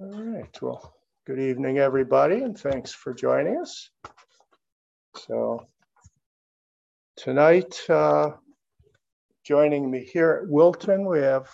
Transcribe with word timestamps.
All 0.00 0.22
right, 0.22 0.62
well, 0.62 0.94
good 1.26 1.38
evening, 1.38 1.78
everybody, 1.78 2.42
and 2.42 2.58
thanks 2.58 2.92
for 2.92 3.12
joining 3.12 3.58
us. 3.60 3.90
So 5.16 5.66
tonight, 7.16 7.78
uh, 7.88 8.30
joining 9.44 9.90
me 9.90 10.08
here 10.10 10.40
at 10.42 10.48
Wilton, 10.48 11.04
we 11.04 11.18
have 11.18 11.48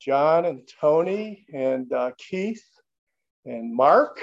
John 0.00 0.44
and 0.44 0.68
Tony 0.80 1.46
and 1.52 1.92
uh, 1.92 2.10
Keith 2.18 2.64
and 3.44 3.74
Mark 3.74 4.20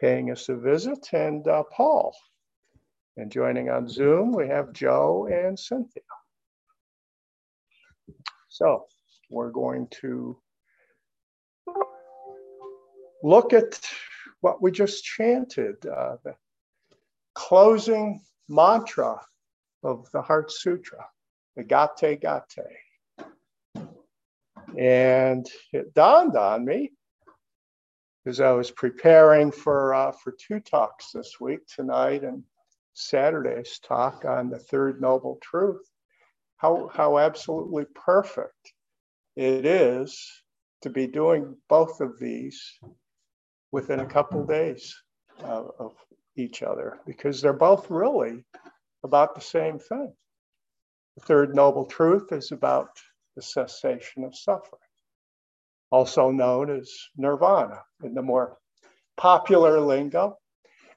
paying 0.00 0.30
us 0.30 0.48
a 0.48 0.56
visit 0.56 1.08
and 1.12 1.46
uh, 1.48 1.62
Paul. 1.72 2.14
And 3.16 3.32
joining 3.32 3.70
on 3.70 3.88
Zoom, 3.88 4.32
we 4.32 4.46
have 4.48 4.72
Joe 4.72 5.28
and 5.32 5.58
Cynthia. 5.58 6.02
So 8.48 8.86
we're 9.28 9.50
going 9.50 9.88
to 10.00 10.38
look 13.22 13.52
at 13.52 13.80
what 14.40 14.62
we 14.62 14.70
just 14.70 15.04
chanted, 15.04 15.84
uh, 15.86 16.16
the 16.24 16.34
closing 17.34 18.20
mantra 18.48 19.20
of 19.82 20.08
the 20.12 20.22
Heart 20.22 20.52
Sutra, 20.52 21.04
the 21.56 21.64
Gate 21.64 22.20
Gate. 22.20 22.56
And 24.78 25.48
it 25.72 25.94
dawned 25.94 26.36
on 26.36 26.64
me 26.64 26.92
as 28.26 28.40
I 28.40 28.52
was 28.52 28.70
preparing 28.70 29.50
for, 29.50 29.94
uh, 29.94 30.12
for 30.12 30.32
two 30.32 30.60
talks 30.60 31.12
this 31.12 31.40
week, 31.40 31.60
tonight 31.66 32.24
and 32.24 32.42
Saturday's 32.92 33.78
talk 33.78 34.24
on 34.24 34.50
the 34.50 34.58
third 34.58 35.00
noble 35.00 35.38
truth, 35.40 35.88
how, 36.58 36.90
how 36.92 37.18
absolutely 37.18 37.86
perfect 37.94 38.74
it 39.38 39.64
is 39.64 40.42
to 40.82 40.90
be 40.90 41.06
doing 41.06 41.56
both 41.68 42.00
of 42.00 42.18
these 42.18 42.60
within 43.70 44.00
a 44.00 44.06
couple 44.06 44.44
days 44.44 44.92
of, 45.44 45.70
of 45.78 45.92
each 46.36 46.64
other 46.64 46.98
because 47.06 47.40
they're 47.40 47.52
both 47.52 47.88
really 47.88 48.44
about 49.04 49.36
the 49.36 49.40
same 49.40 49.78
thing. 49.78 50.12
The 51.16 51.24
third 51.24 51.54
noble 51.54 51.86
truth 51.86 52.32
is 52.32 52.50
about 52.50 52.88
the 53.36 53.42
cessation 53.42 54.24
of 54.24 54.34
suffering, 54.36 54.82
also 55.92 56.32
known 56.32 56.76
as 56.76 56.92
nirvana 57.16 57.80
in 58.02 58.14
the 58.14 58.22
more 58.22 58.58
popular 59.16 59.78
lingo. 59.78 60.36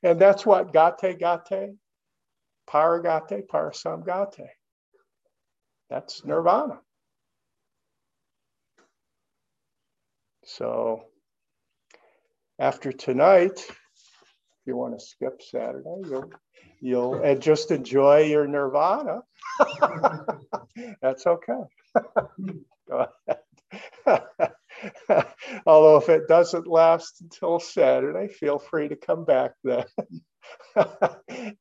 And 0.01 0.19
that's 0.19 0.47
what 0.47 0.73
gate 0.73 1.19
gate, 1.19 1.75
paragate, 2.67 3.43
parasamgate. 3.53 4.47
That's 5.91 6.25
nirvana. 6.25 6.79
So 10.45 11.05
after 12.59 12.91
tonight, 12.91 13.59
if 13.59 14.67
you 14.67 14.75
want 14.75 14.97
to 14.97 15.05
skip 15.05 15.41
Saturday, 15.41 16.01
you'll 16.09 16.31
you'll 16.79 17.15
and 17.21 17.41
just 17.41 17.71
enjoy 17.71 18.23
your 18.23 18.47
nirvana. 18.47 19.21
That's 21.01 21.27
okay. 21.27 21.61
Go 22.89 23.07
ahead. 23.27 23.39
Although 25.65 25.97
if 25.97 26.09
it 26.09 26.27
doesn't 26.27 26.67
last 26.67 27.21
until 27.21 27.59
Saturday, 27.59 28.27
feel 28.27 28.59
free 28.59 28.89
to 28.89 28.95
come 28.95 29.25
back 29.25 29.51
then. 29.63 29.85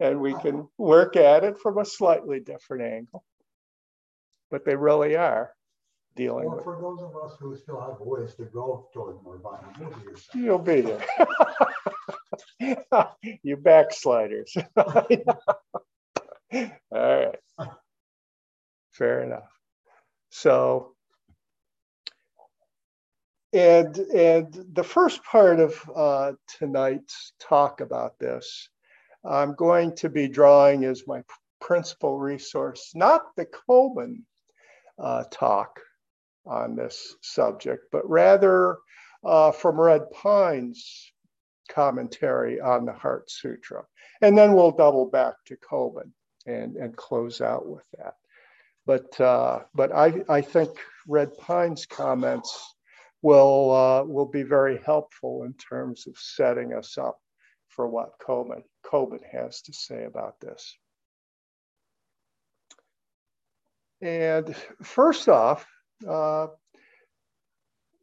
and 0.01 0.21
we 0.21 0.35
can 0.35 0.69
work 0.79 1.17
at 1.17 1.45
it 1.45 1.59
from 1.59 1.79
a 1.79 1.85
slightly 1.85 2.41
different 2.41 2.83
angle. 2.83 3.25
But 4.51 4.65
they 4.65 4.75
really 4.75 5.17
are 5.17 5.53
dealing 6.17 6.47
Well, 6.47 6.57
with. 6.57 6.65
for 6.65 6.81
those 6.81 7.03
of 7.03 7.17
us 7.17 7.37
who 7.39 7.57
still 7.57 7.81
have 7.81 8.01
ways 8.01 8.35
to 8.35 8.45
go 8.45 8.89
toward 8.93 9.23
be 9.23 10.05
your 10.05 10.17
You'll 10.35 10.59
be 10.59 10.81
there. 10.81 11.05
you 13.43 13.57
backsliders. 13.57 14.57
All 14.77 15.07
right. 16.93 17.37
Fair 18.93 19.23
enough. 19.23 19.49
So, 20.31 20.95
and 23.53 23.97
and 23.97 24.65
the 24.73 24.85
first 24.85 25.23
part 25.25 25.61
of 25.61 25.91
uh, 25.95 26.33
tonight's 26.59 27.33
talk 27.41 27.81
about 27.81 28.19
this, 28.19 28.69
I'm 29.25 29.55
going 29.55 29.97
to 29.97 30.09
be 30.09 30.29
drawing 30.29 30.85
as 30.85 31.07
my 31.07 31.23
principal 31.61 32.19
resource, 32.19 32.93
not 32.95 33.23
the 33.37 33.47
Kobun 33.47 34.23
uh, 34.99 35.25
talk, 35.31 35.81
on 36.47 36.77
this 36.77 37.17
subject, 37.23 37.85
but 37.93 38.09
rather 38.09 38.79
uh, 39.25 39.53
from 39.53 39.81
Red 39.81 40.11
Pine's 40.11 41.13
commentary 41.69 42.61
on 42.61 42.85
the 42.85 42.93
Heart 42.93 43.31
Sutra. 43.31 43.85
And 44.23 44.37
then 44.37 44.55
we'll 44.55 44.73
double 44.73 45.07
back 45.07 45.35
to 45.47 45.57
Kobun 45.57 46.11
and, 46.47 46.77
and 46.77 46.97
close 46.97 47.41
out 47.41 47.67
with 47.67 47.85
that. 47.99 48.15
But, 48.87 49.21
uh, 49.21 49.61
but 49.75 49.95
I, 49.95 50.23
I 50.29 50.41
think 50.41 50.71
Red 51.07 51.37
Pine's 51.39 51.87
comments 51.87 52.75
will, 53.23 53.73
uh, 53.73 54.05
will 54.05 54.27
be 54.27 54.43
very 54.43 54.81
helpful 54.85 55.45
in 55.45 55.53
terms 55.55 56.07
of 56.07 56.17
setting 56.19 56.73
us 56.73 56.99
up 56.99 57.19
for 57.69 57.87
what 57.87 58.19
Kobun, 58.19 58.63
Kobun 58.85 59.21
has 59.31 59.63
to 59.63 59.73
say 59.73 60.05
about 60.05 60.41
this. 60.41 60.77
And 64.03 64.57
first 64.83 65.29
off, 65.29 65.67
uh, 66.09 66.49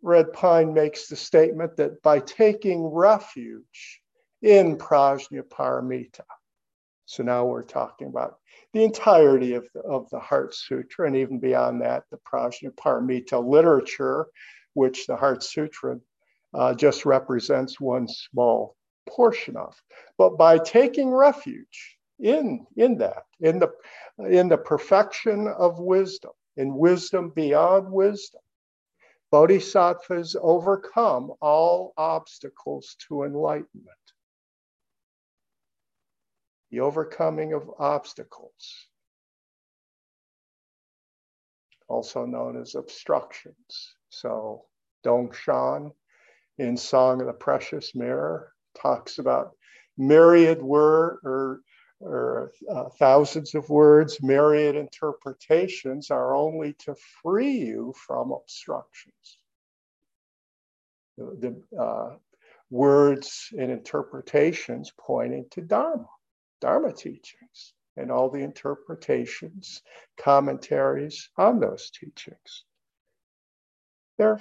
Red 0.01 0.31
Pine 0.33 0.73
makes 0.73 1.07
the 1.07 1.15
statement 1.15 1.75
that 1.77 2.01
by 2.01 2.19
taking 2.19 2.85
refuge 2.85 4.01
in 4.41 4.77
Prajnaparamita, 4.77 6.21
so 7.05 7.23
now 7.23 7.45
we're 7.45 7.63
talking 7.63 8.07
about 8.07 8.37
the 8.73 8.83
entirety 8.83 9.53
of 9.53 9.67
the, 9.73 9.81
of 9.81 10.09
the 10.09 10.19
Heart 10.19 10.53
Sutra, 10.53 11.07
and 11.07 11.15
even 11.15 11.39
beyond 11.39 11.81
that, 11.81 12.03
the 12.11 12.19
Prajnaparamita 12.31 13.43
literature, 13.43 14.27
which 14.73 15.07
the 15.07 15.15
Heart 15.15 15.43
Sutra 15.43 15.97
uh, 16.53 16.73
just 16.73 17.05
represents 17.05 17.79
one 17.79 18.07
small 18.07 18.75
portion 19.07 19.57
of. 19.57 19.75
But 20.17 20.37
by 20.37 20.57
taking 20.57 21.09
refuge 21.09 21.97
in, 22.19 22.65
in 22.75 22.97
that, 22.97 23.23
in 23.39 23.59
the, 23.59 23.71
in 24.19 24.49
the 24.49 24.57
perfection 24.57 25.47
of 25.47 25.79
wisdom, 25.79 26.31
in 26.57 26.75
wisdom 26.75 27.31
beyond 27.35 27.91
wisdom. 27.91 28.41
Bodhisattvas 29.31 30.35
overcome 30.41 31.33
all 31.41 31.93
obstacles 31.97 32.95
to 33.07 33.23
enlightenment. 33.23 33.97
The 36.71 36.79
overcoming 36.81 37.53
of 37.53 37.69
obstacles, 37.79 38.87
also 41.87 42.25
known 42.25 42.59
as 42.59 42.75
obstructions. 42.75 43.95
So, 44.09 44.65
Dongshan 45.05 45.91
in 46.57 46.75
Song 46.75 47.21
of 47.21 47.27
the 47.27 47.33
Precious 47.33 47.95
Mirror 47.95 48.51
talks 48.81 49.19
about 49.19 49.55
myriad 49.97 50.61
word 50.61 51.19
or 51.23 51.61
uh, 52.69 52.89
thousands 52.99 53.55
of 53.55 53.69
words, 53.69 54.21
myriad 54.21 54.75
interpretations 54.75 56.11
are 56.11 56.35
only 56.35 56.73
to 56.73 56.95
free 57.21 57.57
you 57.57 57.93
from 58.05 58.31
obstructions. 58.31 59.39
The, 61.17 61.61
the 61.71 61.81
uh, 61.81 62.15
words 62.69 63.49
and 63.57 63.71
interpretations 63.71 64.91
pointing 64.97 65.45
to 65.51 65.61
Dharma, 65.61 66.07
Dharma 66.61 66.93
teachings, 66.93 67.73
and 67.95 68.11
all 68.11 68.29
the 68.29 68.43
interpretations, 68.43 69.81
commentaries 70.17 71.29
on 71.37 71.59
those 71.59 71.89
teachings. 71.89 72.65
They're, 74.17 74.39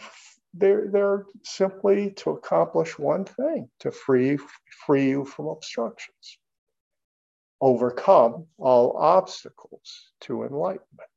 they're, 0.54 0.88
they're 0.90 1.26
simply 1.44 2.12
to 2.12 2.30
accomplish 2.30 2.98
one 2.98 3.24
thing 3.24 3.70
to 3.80 3.90
free, 3.90 4.38
free 4.86 5.08
you 5.08 5.24
from 5.24 5.46
obstructions 5.46 6.38
overcome 7.60 8.46
all 8.58 8.96
obstacles 8.96 10.12
to 10.22 10.44
enlightenment. 10.44 11.10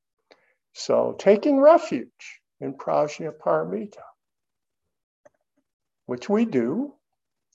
So, 0.74 1.15
taking 1.18 1.59
refuge 1.59 2.39
in 2.62 2.74
Prajnaparamita, 2.74 4.03
which 6.06 6.30
we 6.30 6.45
do, 6.45 6.94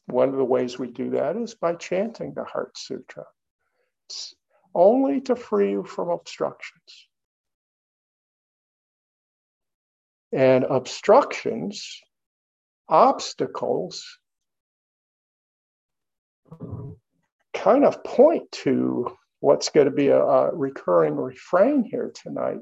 one 0.06 0.28
of 0.28 0.36
the 0.36 0.44
ways 0.44 0.78
we 0.78 0.88
do 0.88 1.10
that 1.10 1.36
is 1.36 1.54
by 1.54 1.75
chanting 1.75 2.34
the 2.34 2.44
Heart 2.44 2.76
Sutra. 2.76 3.25
It's 4.06 4.34
only 4.75 5.20
to 5.22 5.36
free 5.36 5.70
you 5.70 5.84
from 5.84 6.10
obstructions. 6.10 7.08
And 10.32 10.64
obstructions, 10.64 12.00
obstacles, 12.88 14.19
kind 17.55 17.85
of 17.85 18.03
point 18.05 18.51
to 18.53 19.17
what's 19.41 19.71
going 19.71 19.87
to 19.87 19.93
be 19.93 20.09
a, 20.09 20.21
a 20.21 20.55
recurring 20.55 21.17
refrain 21.17 21.85
here 21.85 22.12
tonight 22.15 22.59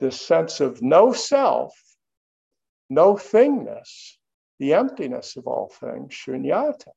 this 0.00 0.20
sense 0.20 0.60
of 0.60 0.82
no 0.82 1.12
self 1.12 1.72
no 2.88 3.14
thingness, 3.14 4.16
the 4.58 4.74
emptiness 4.74 5.36
of 5.36 5.46
all 5.46 5.68
things, 5.80 6.14
shunyata, 6.14 6.92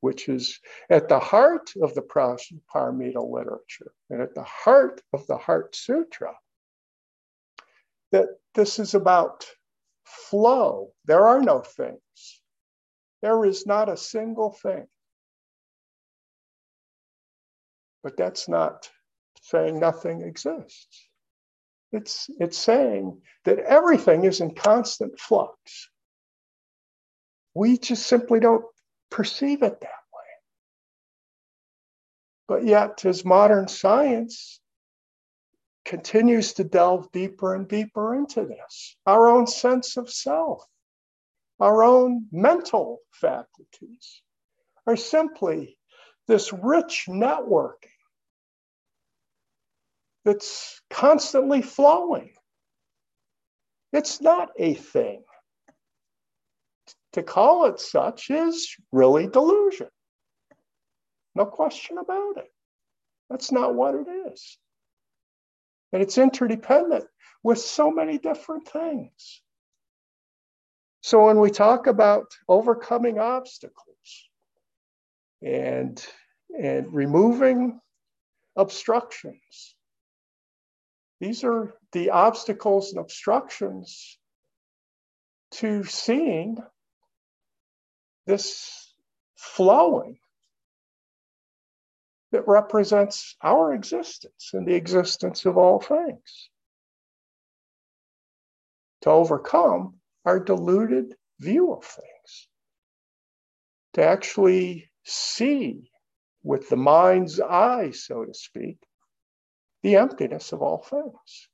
which 0.00 0.28
is 0.28 0.60
at 0.90 1.08
the 1.08 1.18
heart 1.18 1.72
of 1.82 1.94
the 1.94 2.02
Paramita 2.02 3.22
literature 3.22 3.92
and 4.10 4.20
at 4.20 4.34
the 4.34 4.44
heart 4.44 5.00
of 5.12 5.26
the 5.26 5.36
Heart 5.36 5.74
Sutra. 5.74 6.34
That 8.12 8.28
this 8.54 8.78
is 8.78 8.94
about 8.94 9.46
flow. 10.04 10.92
There 11.04 11.26
are 11.26 11.40
no 11.40 11.60
things. 11.60 12.42
There 13.22 13.44
is 13.44 13.66
not 13.66 13.88
a 13.88 13.96
single 13.96 14.52
thing. 14.52 14.86
But 18.02 18.16
that's 18.16 18.48
not 18.48 18.88
saying 19.42 19.78
nothing 19.78 20.22
exists. 20.22 21.08
It's, 21.92 22.30
it's 22.38 22.56
saying 22.56 23.20
that 23.44 23.58
everything 23.58 24.24
is 24.24 24.40
in 24.40 24.54
constant 24.54 25.18
flux. 25.18 25.90
We 27.54 27.78
just 27.78 28.06
simply 28.06 28.40
don't 28.40 28.64
perceive 29.10 29.62
it 29.62 29.80
that 29.80 29.88
way. 29.88 30.30
But 32.46 32.64
yet, 32.64 33.04
as 33.04 33.24
modern 33.24 33.66
science 33.66 34.60
continues 35.84 36.52
to 36.54 36.64
delve 36.64 37.10
deeper 37.10 37.54
and 37.54 37.66
deeper 37.66 38.14
into 38.14 38.44
this, 38.44 38.96
our 39.06 39.28
own 39.28 39.48
sense 39.48 39.96
of 39.96 40.08
self, 40.08 40.62
our 41.58 41.82
own 41.82 42.26
mental 42.30 43.00
faculties 43.10 44.22
are 44.86 44.96
simply 44.96 45.76
this 46.30 46.52
rich 46.52 47.06
networking 47.08 47.74
that's 50.24 50.80
constantly 50.88 51.60
flowing. 51.60 52.30
It's 53.92 54.20
not 54.20 54.50
a 54.56 54.74
thing. 54.74 55.24
To 57.14 57.24
call 57.24 57.66
it 57.66 57.80
such 57.80 58.30
is 58.30 58.76
really 58.92 59.26
delusion. 59.26 59.88
No 61.34 61.46
question 61.46 61.98
about 61.98 62.36
it. 62.36 62.52
That's 63.28 63.50
not 63.50 63.74
what 63.74 63.96
it 63.96 64.06
is. 64.32 64.56
And 65.92 66.00
it's 66.00 66.16
interdependent 66.16 67.06
with 67.42 67.58
so 67.58 67.90
many 67.90 68.18
different 68.18 68.68
things. 68.68 69.42
So 71.00 71.26
when 71.26 71.40
we 71.40 71.50
talk 71.50 71.88
about 71.88 72.26
overcoming 72.48 73.18
obstacles 73.18 73.89
and, 75.42 76.04
and 76.58 76.92
removing 76.92 77.80
obstructions, 78.56 79.74
these 81.20 81.44
are 81.44 81.74
the 81.92 82.10
obstacles 82.10 82.92
and 82.92 83.00
obstructions 83.00 84.18
to 85.52 85.84
seeing 85.84 86.56
this 88.26 88.94
flowing 89.36 90.18
that 92.32 92.46
represents 92.46 93.36
our 93.42 93.74
existence 93.74 94.50
and 94.52 94.66
the 94.66 94.74
existence 94.74 95.44
of 95.44 95.58
all 95.58 95.80
things. 95.80 96.50
To 99.02 99.10
overcome 99.10 99.94
our 100.24 100.38
deluded 100.38 101.14
view 101.40 101.72
of 101.72 101.84
things, 101.84 102.48
to 103.94 104.04
actually 104.04 104.89
see 105.10 105.90
with 106.42 106.68
the 106.68 106.76
mind's 106.76 107.40
eye, 107.40 107.90
so 107.90 108.24
to 108.24 108.34
speak, 108.34 108.78
the 109.82 109.96
emptiness 109.96 110.52
of 110.52 110.62
all 110.62 110.78
things. 110.78 111.48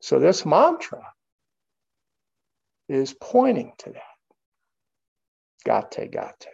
So, 0.00 0.18
this 0.18 0.46
mantra 0.46 1.02
is 2.88 3.14
pointing 3.20 3.72
to 3.78 3.90
that. 3.90 4.02
Gate, 5.90 6.12
gate. 6.12 6.46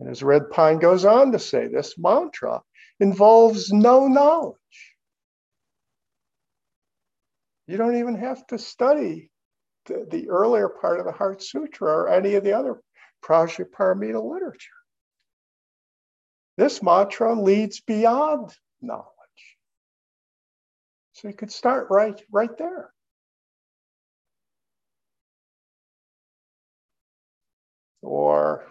And 0.00 0.08
as 0.08 0.22
Red 0.22 0.50
Pine 0.50 0.78
goes 0.78 1.04
on 1.04 1.32
to 1.32 1.38
say, 1.38 1.66
this 1.66 1.96
mantra 1.98 2.62
involves 3.00 3.72
no 3.72 4.06
knowledge. 4.06 4.56
You 7.66 7.76
don't 7.76 7.96
even 7.96 8.16
have 8.16 8.46
to 8.48 8.58
study 8.58 9.30
the, 9.88 10.28
earlier 10.28 10.68
part 10.68 11.00
of 11.00 11.06
the 11.06 11.12
Heart 11.12 11.42
Sutra 11.42 11.90
or 11.90 12.08
any 12.08 12.34
of 12.34 12.44
the 12.44 12.52
other 12.52 12.80
Prajnaparamita 13.24 14.22
literature. 14.22 14.70
This 16.56 16.82
mantra 16.82 17.40
leads 17.40 17.80
beyond 17.80 18.54
knowledge. 18.80 19.06
So 21.12 21.28
you 21.28 21.34
could 21.34 21.52
start 21.52 21.88
right, 21.90 22.20
right 22.32 22.56
there. 22.58 22.92
Or 28.02 28.66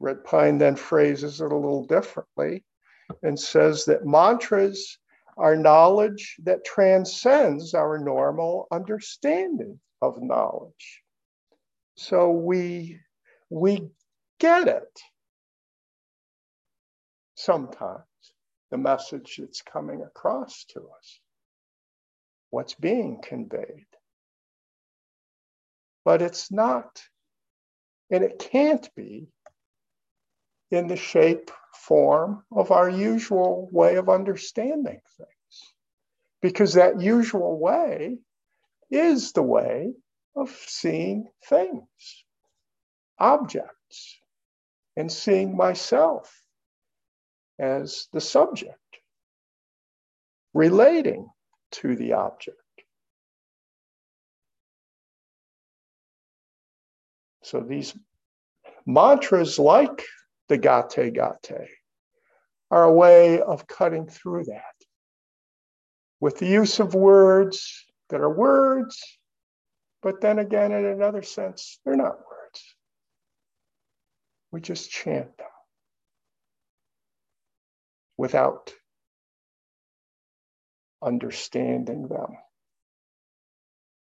Red 0.00 0.24
Pine 0.24 0.58
then 0.58 0.76
phrases 0.76 1.40
it 1.40 1.52
a 1.52 1.56
little 1.56 1.84
differently 1.84 2.64
and 3.22 3.38
says 3.38 3.84
that 3.86 4.06
mantras 4.06 4.98
are 5.36 5.56
knowledge 5.56 6.36
that 6.44 6.64
transcends 6.64 7.74
our 7.74 7.98
normal 7.98 8.66
understanding 8.70 9.80
of 10.00 10.22
knowledge. 10.22 11.02
So 11.96 12.30
we, 12.30 13.00
we 13.50 13.88
get 14.38 14.68
it 14.68 15.00
sometimes 17.34 18.02
the 18.70 18.78
message 18.78 19.36
that's 19.38 19.62
coming 19.62 20.02
across 20.02 20.64
to 20.70 20.80
us, 20.80 21.20
what's 22.50 22.74
being 22.74 23.20
conveyed. 23.22 23.86
But 26.04 26.22
it's 26.22 26.52
not, 26.52 27.02
and 28.10 28.22
it 28.22 28.38
can't 28.38 28.88
be, 28.94 29.28
in 30.70 30.86
the 30.86 30.96
shape, 30.96 31.50
form 31.74 32.44
of 32.52 32.70
our 32.70 32.90
usual 32.90 33.68
way 33.72 33.96
of 33.96 34.10
understanding 34.10 35.00
things. 35.16 35.72
Because 36.42 36.74
that 36.74 37.00
usual 37.00 37.58
way 37.58 38.18
is 38.90 39.32
the 39.32 39.42
way 39.42 39.92
of 40.36 40.50
seeing 40.66 41.28
things, 41.46 42.24
objects, 43.18 44.20
and 44.96 45.10
seeing 45.10 45.56
myself 45.56 46.42
as 47.58 48.08
the 48.12 48.20
subject, 48.20 48.78
relating 50.54 51.28
to 51.72 51.96
the 51.96 52.12
object. 52.14 52.56
So 57.42 57.60
these 57.60 57.96
mantras, 58.86 59.58
like 59.58 60.04
the 60.48 60.58
gate 60.58 61.14
gate, 61.14 61.68
are 62.70 62.84
a 62.84 62.92
way 62.92 63.40
of 63.40 63.66
cutting 63.66 64.06
through 64.06 64.44
that 64.44 64.62
with 66.20 66.38
the 66.38 66.46
use 66.46 66.80
of 66.80 66.94
words 66.94 67.86
that 68.08 68.20
are 68.20 68.32
words, 68.32 69.02
but 70.02 70.20
then 70.20 70.38
again, 70.38 70.72
in 70.72 70.84
another 70.84 71.22
sense, 71.22 71.78
they're 71.84 71.96
not 71.96 72.18
words. 72.18 72.74
We 74.50 74.60
just 74.60 74.90
chant 74.90 75.36
them 75.36 75.46
without 78.16 78.72
understanding 81.02 82.08
them 82.08 82.36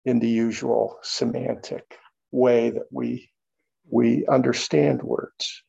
in 0.05 0.19
the 0.19 0.29
usual 0.29 0.97
semantic 1.03 1.97
way 2.31 2.71
that 2.71 2.87
we, 2.91 3.29
we 3.89 4.25
understand 4.27 5.03
words. 5.03 5.63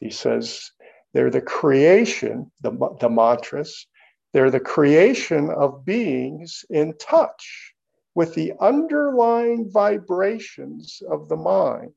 He 0.00 0.10
says 0.10 0.70
they're 1.12 1.30
the 1.30 1.40
creation, 1.40 2.50
the, 2.60 2.96
the 3.00 3.08
mantras, 3.08 3.86
they're 4.32 4.50
the 4.50 4.60
creation 4.60 5.50
of 5.50 5.84
beings 5.84 6.64
in 6.70 6.94
touch 6.98 7.74
with 8.14 8.34
the 8.34 8.52
underlying 8.60 9.70
vibrations 9.70 11.02
of 11.10 11.28
the 11.28 11.36
mind 11.36 11.94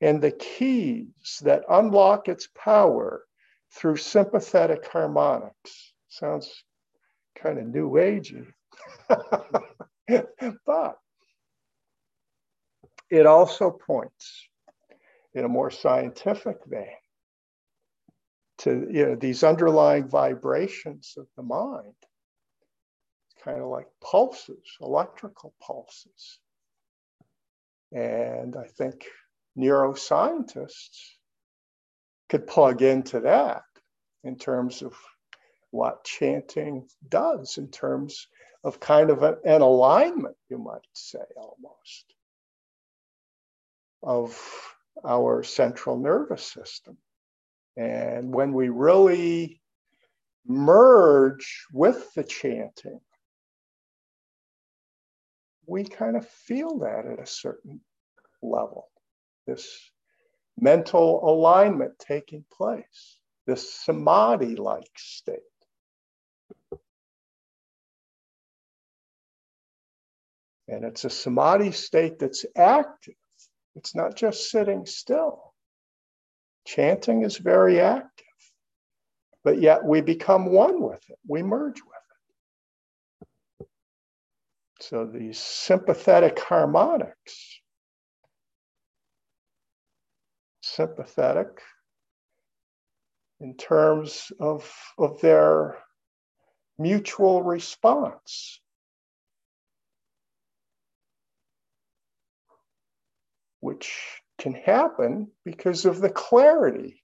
and 0.00 0.20
the 0.20 0.30
keys 0.30 1.40
that 1.42 1.64
unlock 1.68 2.28
its 2.28 2.48
power 2.54 3.24
through 3.72 3.96
sympathetic 3.96 4.86
harmonics. 4.86 5.92
Sounds 6.08 6.64
kind 7.34 7.58
of 7.58 7.66
new 7.66 7.90
agey. 7.92 8.46
but 10.66 10.98
it 13.10 13.26
also 13.26 13.70
points 13.70 14.48
in 15.34 15.44
a 15.44 15.48
more 15.48 15.70
scientific 15.70 16.58
vein 16.66 16.86
to 18.58 18.88
you 18.90 19.06
know 19.06 19.14
these 19.16 19.44
underlying 19.44 20.08
vibrations 20.08 21.14
of 21.16 21.26
the 21.36 21.42
mind 21.42 21.94
kind 23.42 23.60
of 23.60 23.68
like 23.68 23.88
pulses 24.00 24.76
electrical 24.80 25.54
pulses 25.60 26.38
and 27.92 28.56
i 28.56 28.66
think 28.78 29.06
neuroscientists 29.58 31.16
could 32.28 32.46
plug 32.46 32.82
into 32.82 33.20
that 33.20 33.62
in 34.24 34.36
terms 34.36 34.82
of 34.82 34.94
what 35.70 36.04
chanting 36.04 36.88
does 37.08 37.58
in 37.58 37.68
terms 37.68 38.26
of 38.64 38.80
kind 38.80 39.10
of 39.10 39.22
an, 39.22 39.36
an 39.44 39.60
alignment, 39.60 40.36
you 40.48 40.58
might 40.58 40.80
say, 40.92 41.20
almost, 41.36 42.14
of 44.02 44.36
our 45.04 45.44
central 45.44 45.96
nervous 45.96 46.42
system. 46.42 46.96
And 47.76 48.32
when 48.32 48.52
we 48.52 48.68
really 48.68 49.60
merge 50.46 51.66
with 51.72 52.12
the 52.14 52.24
chanting, 52.24 53.00
we 55.66 55.84
kind 55.84 56.16
of 56.16 56.26
feel 56.28 56.78
that 56.78 57.06
at 57.06 57.20
a 57.20 57.26
certain 57.26 57.80
level. 58.42 58.88
This 59.46 59.90
mental 60.58 61.28
alignment 61.28 61.98
taking 61.98 62.44
place, 62.50 63.18
this 63.46 63.72
samadhi 63.72 64.56
like 64.56 64.90
state. 64.96 65.40
And 70.68 70.84
it's 70.84 71.04
a 71.04 71.10
samadhi 71.10 71.72
state 71.72 72.18
that's 72.18 72.44
active. 72.56 73.14
It's 73.76 73.94
not 73.94 74.16
just 74.16 74.50
sitting 74.50 74.86
still. 74.86 75.52
Chanting 76.66 77.22
is 77.22 77.38
very 77.38 77.80
active, 77.80 78.26
but 79.44 79.60
yet 79.60 79.84
we 79.84 80.00
become 80.00 80.46
one 80.52 80.82
with 80.82 81.02
it, 81.08 81.18
we 81.26 81.42
merge 81.42 81.80
with 81.80 81.92
it. 83.60 83.66
So 84.80 85.06
these 85.06 85.38
sympathetic 85.38 86.38
harmonics, 86.40 87.60
sympathetic 90.60 91.62
in 93.40 93.54
terms 93.56 94.32
of, 94.40 94.70
of 94.98 95.20
their 95.20 95.78
mutual 96.78 97.42
response. 97.42 98.60
Which 103.60 104.20
can 104.38 104.54
happen 104.54 105.30
because 105.44 105.84
of 105.84 106.00
the 106.00 106.10
clarity 106.10 107.02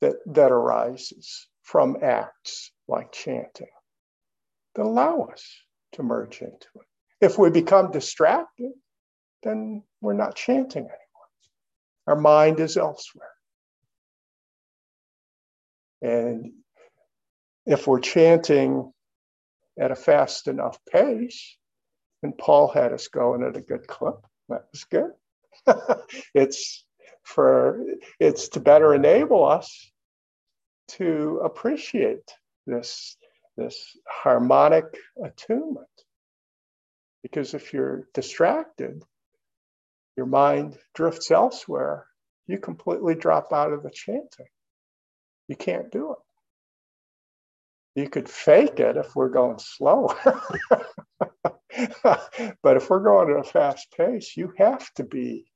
that, 0.00 0.16
that 0.26 0.52
arises 0.52 1.46
from 1.62 1.96
acts 2.02 2.72
like 2.88 3.12
chanting 3.12 3.68
that 4.74 4.82
allow 4.82 5.22
us 5.32 5.44
to 5.92 6.02
merge 6.02 6.40
into 6.40 6.66
it. 6.76 6.86
If 7.20 7.38
we 7.38 7.50
become 7.50 7.90
distracted, 7.90 8.72
then 9.42 9.82
we're 10.00 10.12
not 10.14 10.34
chanting 10.34 10.82
anymore. 10.82 10.96
Our 12.06 12.16
mind 12.16 12.60
is 12.60 12.76
elsewhere. 12.76 13.28
And 16.00 16.52
if 17.64 17.86
we're 17.86 18.00
chanting 18.00 18.92
at 19.78 19.92
a 19.92 19.96
fast 19.96 20.48
enough 20.48 20.78
pace, 20.90 21.56
and 22.22 22.36
Paul 22.36 22.68
had 22.68 22.92
us 22.92 23.08
going 23.08 23.42
at 23.44 23.56
a 23.56 23.60
good 23.60 23.86
clip, 23.86 24.16
that 24.48 24.66
was 24.72 24.84
good. 24.84 25.12
it's 26.34 26.84
for 27.22 27.84
it's 28.20 28.48
to 28.50 28.60
better 28.60 28.94
enable 28.94 29.44
us 29.44 29.90
to 30.88 31.40
appreciate 31.44 32.30
this 32.66 33.16
this 33.56 33.96
harmonic 34.08 34.84
attunement. 35.24 35.86
Because 37.22 37.54
if 37.54 37.72
you're 37.72 38.08
distracted, 38.14 39.02
your 40.16 40.26
mind 40.26 40.78
drifts 40.94 41.30
elsewhere, 41.30 42.06
you 42.46 42.58
completely 42.58 43.14
drop 43.14 43.52
out 43.52 43.72
of 43.72 43.82
the 43.82 43.90
chanting. 43.90 44.46
You 45.48 45.56
can't 45.56 45.90
do 45.90 46.12
it. 46.12 46.18
You 48.00 48.08
could 48.08 48.28
fake 48.28 48.80
it 48.80 48.96
if 48.96 49.14
we're 49.14 49.28
going 49.28 49.58
slower. 49.58 50.16
but 52.02 52.76
if 52.76 52.90
we're 52.90 53.00
going 53.00 53.30
at 53.30 53.46
a 53.46 53.48
fast 53.48 53.88
pace, 53.96 54.36
you 54.36 54.52
have 54.58 54.92
to 54.94 55.04
be 55.04 55.46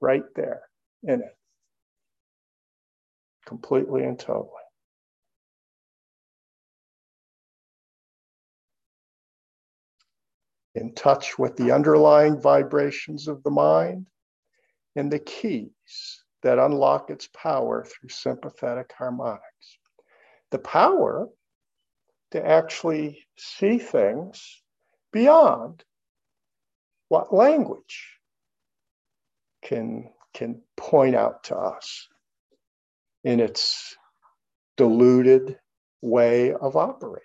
right 0.00 0.24
there 0.34 0.62
in 1.02 1.20
it, 1.20 1.36
completely 3.46 4.04
and 4.04 4.18
totally. 4.18 4.50
In 10.74 10.94
touch 10.94 11.38
with 11.38 11.56
the 11.56 11.72
underlying 11.72 12.40
vibrations 12.40 13.26
of 13.26 13.42
the 13.42 13.50
mind 13.50 14.06
and 14.94 15.10
the 15.10 15.18
keys 15.18 16.22
that 16.42 16.58
unlock 16.58 17.10
its 17.10 17.28
power 17.34 17.84
through 17.84 18.10
sympathetic 18.10 18.92
harmonics. 18.96 19.78
The 20.50 20.58
power 20.58 21.28
to 22.30 22.46
actually 22.46 23.26
see 23.36 23.78
things 23.78 24.62
beyond 25.12 25.84
what 27.08 27.34
language 27.34 28.18
can, 29.62 30.10
can 30.34 30.62
point 30.76 31.14
out 31.14 31.44
to 31.44 31.56
us 31.56 32.08
in 33.24 33.40
its 33.40 33.96
diluted 34.76 35.58
way 36.00 36.52
of 36.52 36.76
operating. 36.76 37.22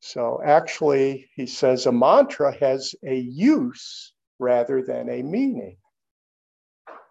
So 0.00 0.40
actually, 0.42 1.28
he 1.34 1.44
says 1.44 1.84
a 1.84 1.92
mantra 1.92 2.56
has 2.60 2.94
a 3.04 3.14
use 3.14 4.14
rather 4.38 4.82
than 4.82 5.10
a 5.10 5.22
meaning, 5.22 5.76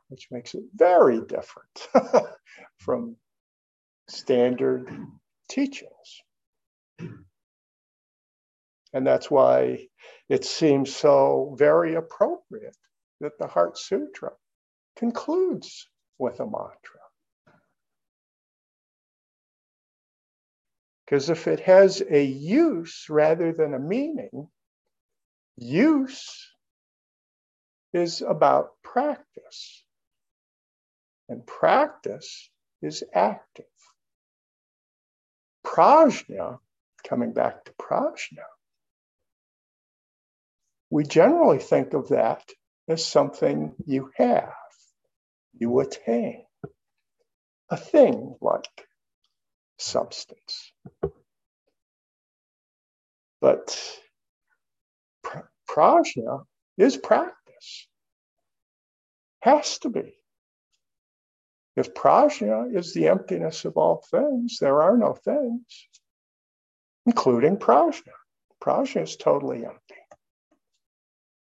which 0.08 0.30
makes 0.32 0.56
it 0.56 0.64
very 0.74 1.22
different 1.22 1.88
from 2.80 3.16
standard 4.08 4.90
teachings. 5.50 6.22
And 8.94 9.06
that's 9.06 9.30
why 9.30 9.88
it 10.30 10.46
seems 10.46 10.96
so 10.96 11.56
very 11.58 11.96
appropriate 11.96 12.76
that 13.20 13.38
the 13.38 13.48
Heart 13.48 13.78
Sutra 13.78 14.32
concludes 14.96 15.88
with 16.18 16.40
a 16.40 16.46
mantra. 16.46 17.02
Because 21.06 21.30
if 21.30 21.48
it 21.48 21.62
has 21.62 22.02
a 22.02 22.24
use 22.24 23.06
rather 23.10 23.54
than 23.54 23.74
a 23.74 23.80
meaning, 23.80 24.50
use 25.58 26.50
is 27.94 28.22
about 28.22 28.72
practice. 28.84 29.84
And 31.30 31.46
practice 31.46 32.50
is 32.82 33.04
active. 33.14 33.66
Prajna, 35.68 36.60
coming 37.08 37.34
back 37.34 37.66
to 37.66 37.74
prajna, 37.74 38.46
we 40.90 41.04
generally 41.04 41.60
think 41.60 41.94
of 41.94 42.10
that 42.10 42.44
as 42.88 43.06
something 43.06 43.76
you 43.86 44.12
have, 44.18 44.54
you 45.60 45.80
attain, 45.82 46.46
a 47.70 47.78
thing 47.78 48.36
like 48.42 48.88
substance. 49.78 50.72
But 53.42 53.78
prajna 55.70 56.46
is 56.78 56.98
practice, 56.98 57.88
has 59.42 59.80
to 59.80 59.90
be. 59.90 60.17
If 61.78 61.94
prajna 61.94 62.76
is 62.76 62.92
the 62.96 63.08
emptiness 63.08 63.64
of 63.64 63.78
all 63.78 64.04
things, 64.10 64.58
there 64.60 64.82
are 64.82 64.98
no 64.98 65.14
things, 65.14 65.88
including 67.06 67.58
prajna. 67.58 68.14
Prajna 68.60 69.04
is 69.04 69.16
totally 69.16 69.64
empty. 69.64 69.96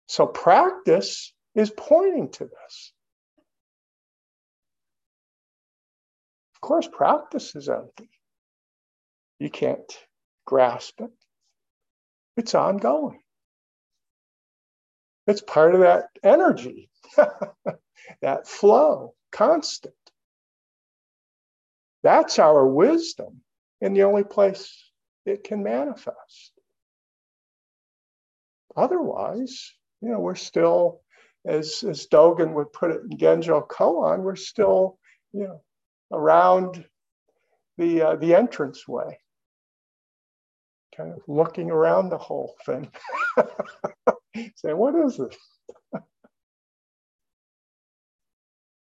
So 0.08 0.28
practice 0.28 1.34
is 1.56 1.72
pointing 1.76 2.30
to 2.34 2.46
this. 2.46 2.94
Of 6.54 6.62
course, 6.62 6.88
practice 6.88 7.56
is 7.56 7.68
empty. 7.68 8.12
You 9.40 9.50
can't 9.50 9.92
grasp 10.46 11.02
it. 11.02 11.10
It's 12.38 12.54
ongoing. 12.54 13.22
It's 15.26 15.42
part 15.42 15.74
of 15.74 15.82
that 15.82 16.10
energy, 16.24 16.92
that 18.22 18.48
flow, 18.48 19.16
constant. 19.32 19.96
That's 22.04 22.40
our 22.40 22.66
wisdom 22.66 23.42
and 23.82 23.96
the 23.96 24.04
only 24.04 24.24
place 24.24 24.74
it 25.26 25.44
can 25.44 25.64
manifest. 25.64 26.52
Otherwise, 28.76 29.72
you 30.02 30.10
know, 30.10 30.20
we're 30.20 30.36
still, 30.36 31.02
as, 31.46 31.84
as 31.88 32.08
Dogen 32.08 32.54
would 32.54 32.74
put 32.74 32.92
it 32.92 33.02
in 33.10 33.18
Genjo 33.18 33.68
Koan, 33.68 34.20
we're 34.20 34.36
still, 34.36 34.98
you 35.34 35.44
know, 35.44 35.62
around 36.12 36.86
the, 37.78 38.02
uh, 38.02 38.16
the 38.16 38.36
entrance 38.36 38.88
way, 38.88 39.20
kind 40.96 41.12
of 41.12 41.22
looking 41.28 41.70
around 41.70 42.10
the 42.10 42.18
whole 42.18 42.56
thing, 42.66 42.90
saying, 44.56 44.78
what 44.78 44.96
is 44.96 45.18
this? 45.18 45.36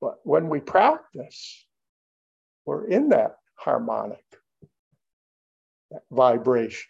But 0.01 0.15
when 0.24 0.50
we 0.50 0.60
practice, 0.60 1.65
we're 2.65 2.86
in 2.88 3.10
that 3.10 3.38
harmonic, 3.55 4.24
that 5.91 6.03
vibration. 6.12 6.89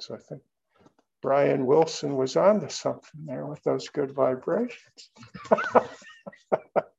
So 0.00 0.14
I 0.16 0.18
think 0.18 0.42
Brian 1.22 1.66
Wilson 1.66 2.16
was 2.16 2.36
on 2.36 2.56
onto 2.56 2.68
something 2.68 3.24
there 3.26 3.46
with 3.46 3.62
those 3.62 3.88
good 3.88 4.12
vibrations. 4.12 5.10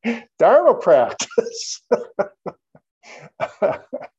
Dharma 0.39 0.75
practice. 0.75 1.81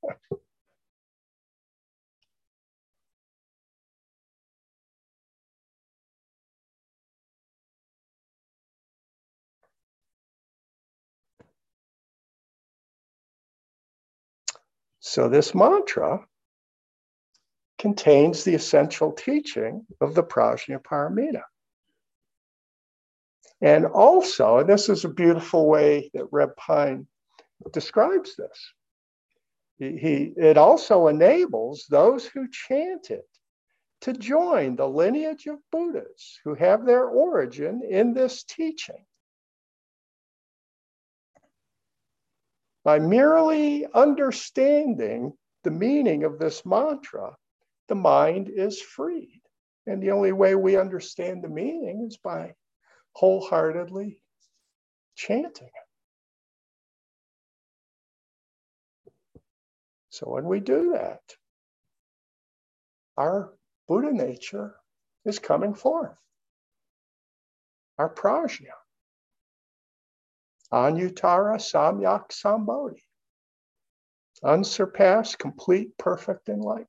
so 15.14 15.28
this 15.28 15.54
mantra 15.54 16.26
contains 17.78 18.42
the 18.42 18.56
essential 18.56 19.12
teaching 19.12 19.86
of 20.00 20.16
the 20.16 20.24
Prajnaparamita. 20.24 21.44
And 23.60 23.86
also, 23.86 24.58
and 24.58 24.68
this 24.68 24.88
is 24.88 25.04
a 25.04 25.08
beautiful 25.08 25.68
way 25.68 26.10
that 26.14 26.26
Red 26.32 26.56
Pine 26.56 27.06
describes 27.72 28.34
this. 28.34 28.72
He, 29.78 29.96
he, 29.98 30.32
it 30.36 30.58
also 30.58 31.06
enables 31.06 31.86
those 31.88 32.26
who 32.26 32.50
chant 32.50 33.12
it 33.12 33.28
to 34.00 34.14
join 34.14 34.74
the 34.74 34.88
lineage 34.88 35.46
of 35.46 35.60
Buddhas 35.70 36.40
who 36.42 36.54
have 36.54 36.84
their 36.84 37.06
origin 37.06 37.82
in 37.88 38.14
this 38.14 38.42
teaching. 38.42 39.06
By 42.84 42.98
merely 42.98 43.86
understanding 43.94 45.32
the 45.62 45.70
meaning 45.70 46.24
of 46.24 46.38
this 46.38 46.66
mantra, 46.66 47.34
the 47.88 47.94
mind 47.94 48.50
is 48.54 48.80
freed. 48.80 49.40
And 49.86 50.02
the 50.02 50.10
only 50.12 50.32
way 50.32 50.54
we 50.54 50.76
understand 50.76 51.42
the 51.42 51.48
meaning 51.48 52.06
is 52.06 52.18
by 52.18 52.54
wholeheartedly 53.12 54.20
chanting 55.14 55.66
it. 55.66 55.84
So 60.10 60.30
when 60.30 60.44
we 60.44 60.60
do 60.60 60.92
that, 60.92 61.22
our 63.16 63.52
Buddha 63.88 64.12
nature 64.12 64.76
is 65.24 65.38
coming 65.38 65.74
forth. 65.74 66.16
Our 67.98 68.12
prajna. 68.12 68.72
Anuttara 70.74 71.56
Samyak 71.56 72.30
Sambodhi. 72.30 73.02
Unsurpassed, 74.42 75.38
complete, 75.38 75.96
perfect 75.96 76.48
enlightenment 76.48 76.88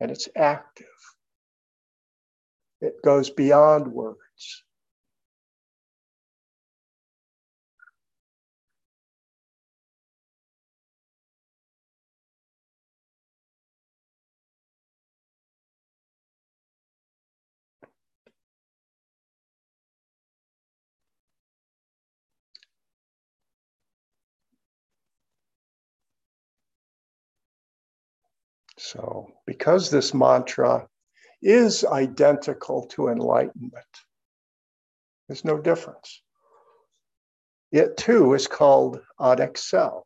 and 0.00 0.10
it's 0.10 0.28
active. 0.34 0.86
It 2.80 2.94
goes 3.04 3.30
beyond 3.30 3.86
words. 3.88 4.18
So, 28.92 29.32
because 29.46 29.88
this 29.88 30.12
mantra 30.12 30.88
is 31.40 31.84
identical 31.84 32.88
to 32.88 33.06
enlightenment, 33.06 33.94
there's 35.28 35.44
no 35.44 35.58
difference. 35.58 36.20
It 37.70 37.96
too 37.96 38.34
is 38.34 38.48
called 38.48 39.00
unexcelled, 39.20 40.02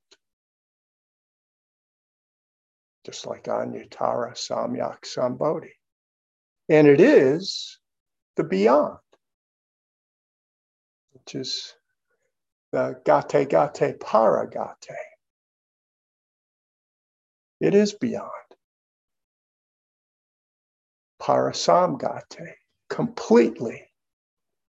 just 3.06 3.26
like 3.26 3.44
Anuttara 3.44 4.34
Samyak 4.34 5.04
Sambodhi. 5.06 5.72
And 6.68 6.86
it 6.86 7.00
is 7.00 7.78
the 8.36 8.44
beyond, 8.44 8.98
which 11.12 11.34
is 11.34 11.74
the 12.70 13.00
gate 13.06 13.48
gate 13.48 13.98
paragate. 13.98 14.98
It 17.62 17.74
is 17.74 17.94
beyond 17.94 18.43
parasamgate, 21.24 22.54
completely 22.90 23.82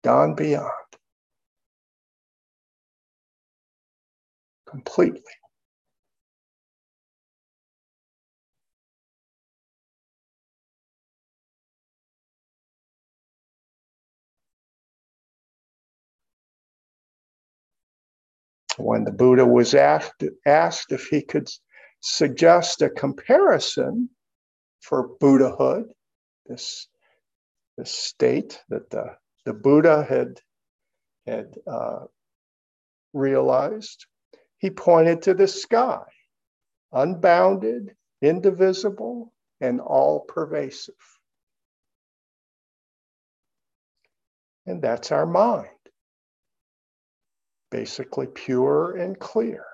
gone 0.03 0.35
beyond. 0.35 0.71
Completely. 4.67 5.21
When 18.77 19.05
the 19.05 19.11
Buddha 19.11 19.45
was 19.45 19.73
asked, 19.73 20.23
asked 20.45 20.91
if 20.91 21.07
he 21.07 21.21
could 21.21 21.47
suggest 22.01 22.81
a 22.81 22.89
comparison 22.89 24.09
for 24.81 25.09
Buddhahood 25.19 25.93
this, 26.47 26.87
this 27.77 27.91
state 27.91 28.61
that 28.69 28.89
the, 28.89 29.15
the 29.45 29.53
Buddha 29.53 30.03
had, 30.03 30.39
had 31.25 31.55
uh, 31.67 32.05
realized, 33.13 34.05
he 34.57 34.69
pointed 34.69 35.23
to 35.23 35.33
the 35.33 35.47
sky, 35.47 36.03
unbounded, 36.91 37.95
indivisible, 38.21 39.33
and 39.59 39.79
all 39.79 40.21
pervasive. 40.21 40.95
And 44.65 44.81
that's 44.81 45.11
our 45.11 45.25
mind, 45.25 45.67
basically 47.71 48.27
pure 48.27 48.95
and 48.95 49.17
clear, 49.17 49.65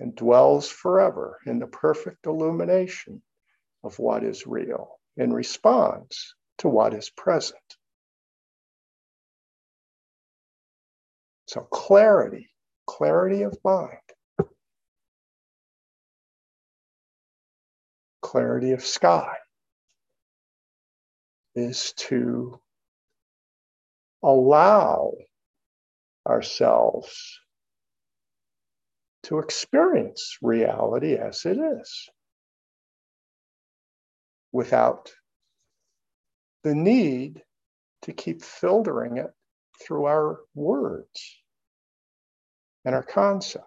and 0.00 0.14
dwells 0.16 0.68
forever 0.68 1.38
in 1.46 1.60
the 1.60 1.68
perfect 1.68 2.26
illumination 2.26 3.22
of 3.84 3.98
what 3.98 4.24
is 4.24 4.46
real 4.46 4.98
in 5.16 5.32
response 5.32 6.34
to 6.58 6.68
what 6.68 6.94
is 6.94 7.10
present. 7.10 7.58
So, 11.46 11.60
clarity, 11.62 12.50
clarity 12.86 13.42
of 13.42 13.56
mind, 13.64 13.98
clarity 18.22 18.72
of 18.72 18.82
sky 18.84 19.36
is 21.54 21.92
to 21.96 22.58
allow 24.22 25.12
ourselves 26.26 27.40
to 29.24 29.38
experience 29.38 30.38
reality 30.42 31.14
as 31.14 31.44
it 31.44 31.58
is 31.58 32.08
without 34.52 35.10
the 36.62 36.74
need 36.74 37.42
to 38.02 38.12
keep 38.12 38.42
filtering 38.42 39.16
it 39.16 39.30
through 39.80 40.04
our 40.04 40.40
words 40.54 41.38
and 42.84 42.94
our 42.94 43.02
concepts. 43.02 43.66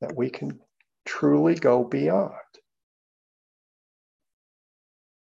That 0.00 0.16
we 0.16 0.30
can 0.30 0.60
truly 1.04 1.56
go 1.56 1.84
beyond. 1.84 2.32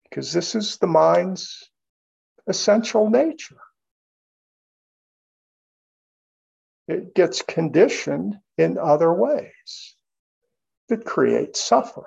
Because 0.04 0.32
this 0.32 0.54
is 0.54 0.76
the 0.76 0.86
mind's 0.86 1.70
essential 2.46 3.08
nature. 3.08 3.56
It 6.88 7.14
gets 7.14 7.42
conditioned 7.42 8.36
in 8.58 8.76
other 8.76 9.12
ways 9.14 9.94
that 10.90 11.04
creates 11.04 11.62
suffering, 11.62 12.04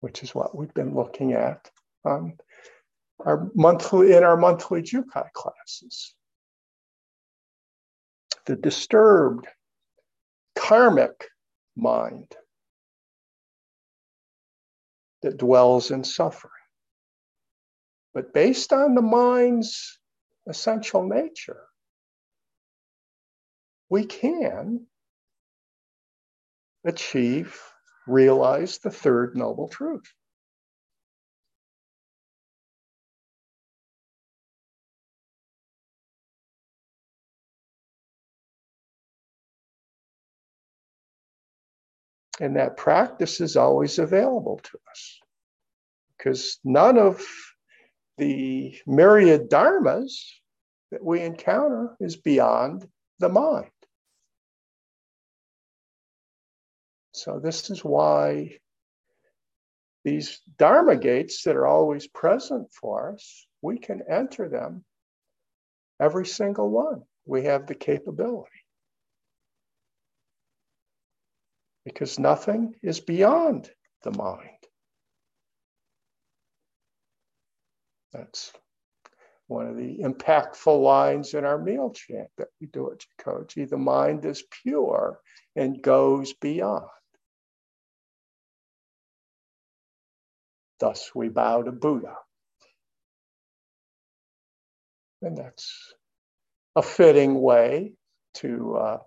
which 0.00 0.22
is 0.22 0.34
what 0.34 0.56
we've 0.56 0.74
been 0.74 0.94
looking 0.94 1.34
at 1.34 1.70
on 2.04 2.38
our 3.20 3.50
monthly 3.54 4.14
in 4.14 4.24
our 4.24 4.36
monthly 4.36 4.82
Jukai 4.82 5.30
classes. 5.32 6.14
The 8.46 8.56
disturbed 8.56 9.46
karmic 10.56 11.28
mind 11.76 12.32
that 15.22 15.36
dwells 15.36 15.90
in 15.90 16.02
suffering. 16.04 16.50
But 18.14 18.34
based 18.34 18.72
on 18.72 18.94
the 18.94 19.02
mind's 19.02 19.98
essential 20.46 21.04
nature, 21.04 21.62
we 23.88 24.04
can 24.04 24.86
achieve, 26.84 27.60
realize 28.06 28.78
the 28.78 28.90
third 28.90 29.36
noble 29.36 29.68
truth. 29.68 30.12
And 42.40 42.56
that 42.56 42.76
practice 42.76 43.40
is 43.40 43.56
always 43.56 43.98
available 43.98 44.60
to 44.64 44.78
us 44.90 45.20
because 46.16 46.58
none 46.64 46.98
of 46.98 47.22
the 48.18 48.76
myriad 48.86 49.50
dharmas 49.50 50.12
that 50.90 51.04
we 51.04 51.20
encounter 51.20 51.96
is 52.00 52.16
beyond 52.16 52.86
the 53.18 53.28
mind. 53.28 53.71
So, 57.22 57.38
this 57.38 57.70
is 57.70 57.84
why 57.84 58.58
these 60.02 60.40
dharma 60.58 60.96
gates 60.96 61.44
that 61.44 61.54
are 61.54 61.68
always 61.68 62.08
present 62.08 62.72
for 62.72 63.12
us, 63.12 63.46
we 63.60 63.78
can 63.78 64.02
enter 64.10 64.48
them, 64.48 64.84
every 66.00 66.26
single 66.26 66.68
one. 66.68 67.02
We 67.24 67.44
have 67.44 67.68
the 67.68 67.76
capability. 67.76 68.50
Because 71.84 72.18
nothing 72.18 72.74
is 72.82 72.98
beyond 72.98 73.70
the 74.02 74.10
mind. 74.10 74.66
That's 78.12 78.52
one 79.46 79.68
of 79.68 79.76
the 79.76 79.98
impactful 79.98 80.82
lines 80.82 81.34
in 81.34 81.44
our 81.44 81.58
meal 81.58 81.92
chant 81.92 82.30
that 82.38 82.48
we 82.60 82.66
do 82.66 82.90
at 82.90 83.04
Jikoji. 83.24 83.70
The 83.70 83.78
mind 83.78 84.24
is 84.24 84.42
pure 84.64 85.20
and 85.54 85.80
goes 85.80 86.32
beyond. 86.32 86.88
Thus, 90.82 91.12
we 91.14 91.28
bow 91.28 91.62
to 91.62 91.70
Buddha. 91.70 92.16
And 95.22 95.36
that's 95.36 95.94
a 96.74 96.82
fitting 96.82 97.40
way 97.40 97.92
to, 98.38 98.74
uh, 98.74 98.98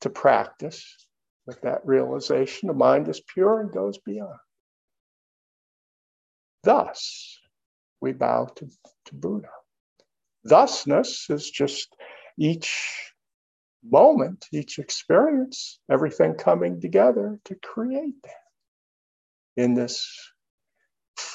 to 0.00 0.10
practice 0.10 0.84
with 1.46 1.60
that 1.60 1.86
realization. 1.86 2.66
The 2.66 2.74
mind 2.74 3.06
is 3.06 3.20
pure 3.20 3.60
and 3.60 3.70
goes 3.70 3.98
beyond. 3.98 4.40
Thus, 6.64 7.38
we 8.00 8.10
bow 8.10 8.46
to, 8.56 8.66
to 9.04 9.14
Buddha. 9.14 9.50
Thusness 10.44 11.30
is 11.30 11.48
just 11.48 11.94
each 12.36 13.12
moment, 13.84 14.46
each 14.52 14.80
experience, 14.80 15.78
everything 15.88 16.34
coming 16.34 16.80
together 16.80 17.38
to 17.44 17.54
create 17.54 18.20
that 18.24 19.62
in 19.62 19.74
this 19.74 20.32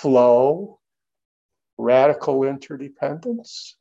flow, 0.02 0.80
radical 1.78 2.44
interdependence. 2.46 3.76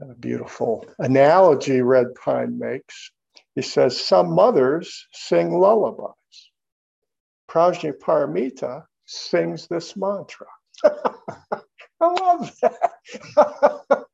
a 0.00 0.14
beautiful 0.16 0.86
analogy 1.00 1.82
Red 1.82 2.08
Pine 2.24 2.58
makes. 2.58 3.12
He 3.56 3.62
says, 3.62 4.00
Some 4.00 4.32
mothers 4.34 5.06
sing 5.12 5.52
lullabies. 5.58 6.14
Prajnaparamita 7.50 8.84
sings 9.06 9.68
this 9.68 9.96
mantra. 9.96 10.46
I 10.84 10.90
love 12.00 12.56
that. 12.62 14.06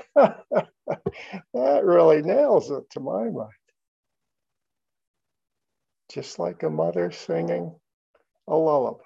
that 0.14 0.68
really 1.54 2.22
nails 2.22 2.70
it 2.70 2.88
to 2.90 3.00
my 3.00 3.24
mind. 3.24 3.50
Just 6.10 6.38
like 6.38 6.62
a 6.62 6.70
mother 6.70 7.10
singing 7.10 7.74
a 8.48 8.56
lullaby. 8.56 9.02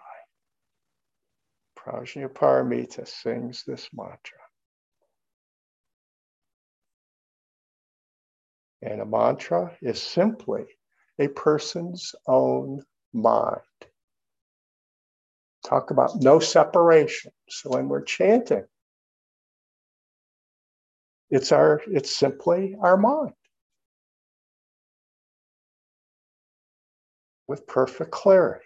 Prajnaparamita 1.78 3.06
sings 3.06 3.62
this 3.66 3.88
mantra. 3.92 4.38
And 8.82 9.00
a 9.00 9.06
mantra 9.06 9.76
is 9.80 10.02
simply 10.02 10.64
a 11.18 11.28
person's 11.28 12.14
own 12.26 12.82
mind. 13.12 13.60
Talk 15.64 15.90
about 15.90 16.16
no 16.16 16.38
separation. 16.38 17.32
So 17.48 17.70
when 17.70 17.88
we're 17.88 18.04
chanting, 18.04 18.64
it's 21.36 21.52
our 21.52 21.82
it's 21.86 22.16
simply 22.16 22.74
our 22.80 22.96
mind. 22.96 23.32
With 27.46 27.66
perfect 27.66 28.10
clarity. 28.10 28.64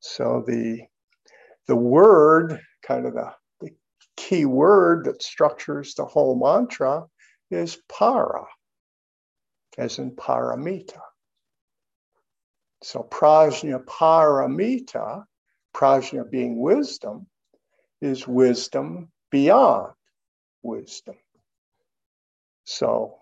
So 0.00 0.42
the 0.46 0.80
the 1.66 1.76
word, 1.76 2.58
kind 2.82 3.06
of 3.06 3.12
the, 3.12 3.32
the 3.60 3.70
key 4.16 4.46
word 4.46 5.04
that 5.04 5.22
structures 5.22 5.94
the 5.94 6.06
whole 6.06 6.34
mantra 6.38 7.04
is 7.52 7.78
para, 7.88 8.44
as 9.78 9.98
in 9.98 10.12
paramita. 10.12 11.00
So 12.82 13.06
prajna 13.08 13.84
paramita, 13.84 15.24
prajna 15.74 16.30
being 16.30 16.60
wisdom, 16.60 17.26
is 18.00 18.26
wisdom 18.26 19.10
beyond 19.30 19.92
wisdom. 20.62 21.16
So 22.64 23.18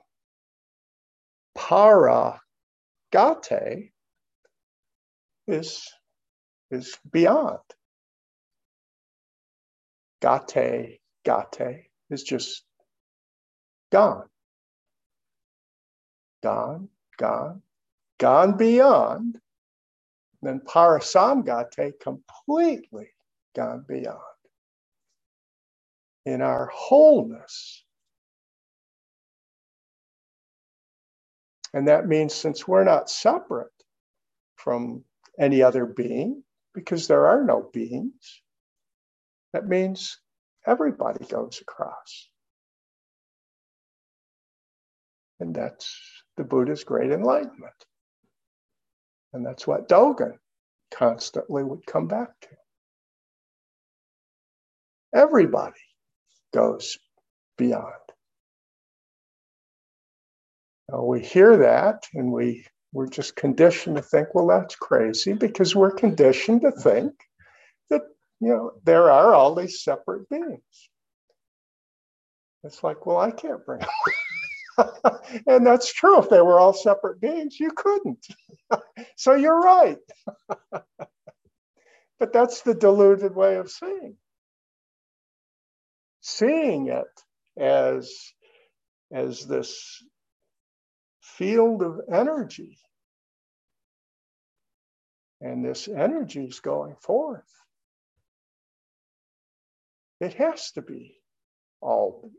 para 1.54 2.40
gate 3.12 3.92
is, 5.46 5.86
is 6.70 6.96
beyond. 7.10 7.58
Gate, 10.22 11.00
gate 11.24 11.90
is 12.10 12.22
just 12.22 12.64
gone. 13.90 14.24
Gone, 16.42 16.88
gone, 17.18 17.62
gone 18.18 18.56
beyond. 18.56 19.38
Then 20.42 20.60
parasamgate, 20.60 22.00
completely 22.00 23.08
gone 23.54 23.84
beyond. 23.86 24.18
In 26.24 26.40
our 26.40 26.70
wholeness. 26.72 27.84
And 31.74 31.88
that 31.88 32.08
means 32.08 32.34
since 32.34 32.66
we're 32.66 32.84
not 32.84 33.10
separate 33.10 33.68
from 34.56 35.04
any 35.38 35.62
other 35.62 35.86
being, 35.86 36.42
because 36.74 37.06
there 37.06 37.26
are 37.26 37.44
no 37.44 37.68
beings, 37.72 38.42
that 39.52 39.66
means 39.66 40.20
everybody 40.66 41.24
goes 41.26 41.60
across. 41.60 42.28
And 45.40 45.54
that's 45.54 45.98
the 46.36 46.44
Buddha's 46.44 46.84
great 46.84 47.10
enlightenment. 47.10 47.72
And 49.32 49.44
that's 49.44 49.66
what 49.66 49.88
Dogen 49.88 50.36
constantly 50.90 51.64
would 51.64 51.86
come 51.86 52.06
back 52.08 52.28
to. 52.42 52.48
Everybody 55.14 55.80
goes 56.52 56.98
beyond. 57.56 57.94
Now 60.90 61.04
we 61.04 61.20
hear 61.20 61.56
that 61.58 62.06
and 62.14 62.32
we, 62.32 62.66
we're 62.92 63.08
just 63.08 63.36
conditioned 63.36 63.96
to 63.96 64.02
think, 64.02 64.34
well, 64.34 64.48
that's 64.48 64.74
crazy 64.74 65.32
because 65.32 65.74
we're 65.76 65.92
conditioned 65.92 66.62
to 66.62 66.72
think 66.72 67.12
that, 67.88 68.02
you 68.40 68.48
know, 68.48 68.72
there 68.84 69.10
are 69.10 69.32
all 69.32 69.54
these 69.54 69.82
separate 69.82 70.28
beings. 70.28 70.88
It's 72.64 72.82
like, 72.82 73.06
well, 73.06 73.18
I 73.18 73.30
can't 73.30 73.64
bring 73.64 73.80
and 75.46 75.66
that's 75.66 75.92
true. 75.92 76.18
If 76.20 76.28
they 76.28 76.40
were 76.40 76.58
all 76.58 76.72
separate 76.72 77.20
beings, 77.20 77.58
you 77.58 77.70
couldn't. 77.70 78.26
so 79.16 79.34
you're 79.34 79.60
right. 79.60 79.98
but 82.18 82.32
that's 82.32 82.62
the 82.62 82.74
deluded 82.74 83.34
way 83.34 83.56
of 83.56 83.70
seeing. 83.70 84.16
Seeing 86.20 86.88
it 86.88 87.22
as, 87.58 88.12
as 89.12 89.46
this 89.46 90.02
field 91.20 91.82
of 91.82 92.00
energy. 92.12 92.78
And 95.40 95.64
this 95.64 95.88
energy 95.88 96.44
is 96.44 96.60
going 96.60 96.96
forth. 97.00 97.48
It 100.20 100.34
has 100.34 100.72
to 100.72 100.82
be 100.82 101.16
all, 101.80 102.30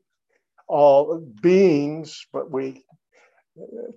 all 0.72 1.20
beings, 1.42 2.26
but 2.32 2.50
we 2.50 2.86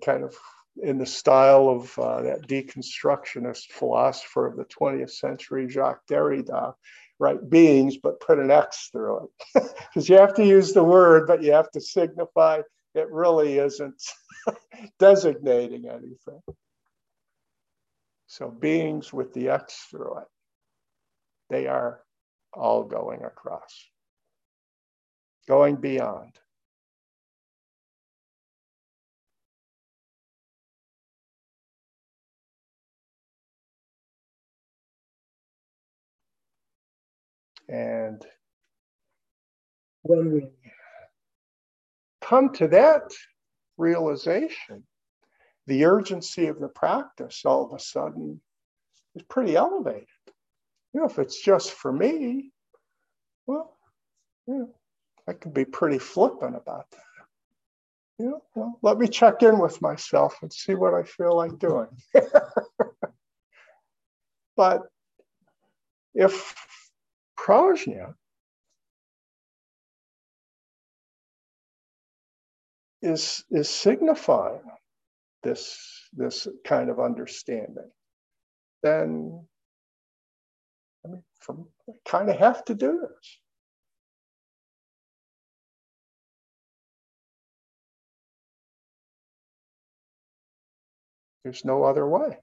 kind 0.03 0.23
of 0.23 0.35
in 0.83 0.97
the 0.97 1.05
style 1.05 1.69
of 1.69 1.97
uh, 1.97 2.21
that 2.21 2.47
deconstructionist 2.47 3.67
philosopher 3.71 4.45
of 4.45 4.57
the 4.57 4.65
20th 4.65 5.11
century, 5.11 5.69
Jacques 5.69 6.05
Derrida, 6.09 6.73
right? 7.17 7.49
Beings, 7.49 7.95
but 7.97 8.19
put 8.19 8.39
an 8.39 8.51
X 8.51 8.89
through 8.91 9.29
it. 9.55 9.63
Because 9.93 10.09
you 10.09 10.17
have 10.17 10.33
to 10.33 10.45
use 10.45 10.73
the 10.73 10.83
word, 10.83 11.27
but 11.27 11.41
you 11.41 11.53
have 11.53 11.71
to 11.71 11.79
signify 11.79 12.59
it 12.93 13.09
really 13.09 13.57
isn't 13.59 14.01
designating 14.99 15.87
anything. 15.87 16.41
So 18.27 18.49
beings 18.49 19.13
with 19.13 19.33
the 19.33 19.49
X 19.49 19.87
through 19.89 20.17
it, 20.17 20.27
they 21.49 21.67
are 21.67 22.01
all 22.53 22.83
going 22.83 23.23
across, 23.23 23.87
going 25.47 25.77
beyond. 25.77 26.37
And 37.67 38.25
when 40.03 40.31
we 40.31 40.47
come 42.21 42.53
to 42.53 42.67
that 42.69 43.11
realization, 43.77 44.83
the 45.67 45.85
urgency 45.85 46.47
of 46.47 46.59
the 46.59 46.67
practice 46.67 47.41
all 47.45 47.65
of 47.65 47.73
a 47.73 47.79
sudden 47.79 48.39
is 49.15 49.23
pretty 49.23 49.55
elevated. 49.55 50.07
You 50.93 51.01
know, 51.01 51.07
if 51.07 51.19
it's 51.19 51.41
just 51.41 51.71
for 51.71 51.91
me, 51.91 52.51
well, 53.47 53.75
you 54.47 54.53
know, 54.53 54.69
I 55.27 55.33
can 55.33 55.51
be 55.51 55.65
pretty 55.65 55.97
flippant 55.97 56.55
about 56.55 56.89
that. 56.91 56.99
You 58.19 58.25
know, 58.29 58.43
well, 58.53 58.79
let 58.81 58.97
me 58.97 59.07
check 59.07 59.43
in 59.43 59.59
with 59.59 59.81
myself 59.81 60.37
and 60.41 60.53
see 60.53 60.75
what 60.75 60.93
I 60.93 61.03
feel 61.03 61.35
like 61.35 61.57
doing. 61.59 61.87
but 64.55 64.83
if 66.13 66.55
prajna 67.45 68.13
is, 73.01 73.43
is 73.51 73.69
signifying 73.69 74.61
this, 75.43 76.09
this 76.13 76.47
kind 76.65 76.89
of 76.89 76.99
understanding, 76.99 77.91
then 78.81 79.45
I 81.05 81.09
mean, 81.09 81.23
from, 81.39 81.67
kind 82.07 82.29
of 82.29 82.37
have 82.37 82.65
to 82.65 82.73
do 82.73 82.99
this. 83.01 83.39
There's 91.43 91.63
no 91.63 91.83
other 91.83 92.07
way. 92.07 92.39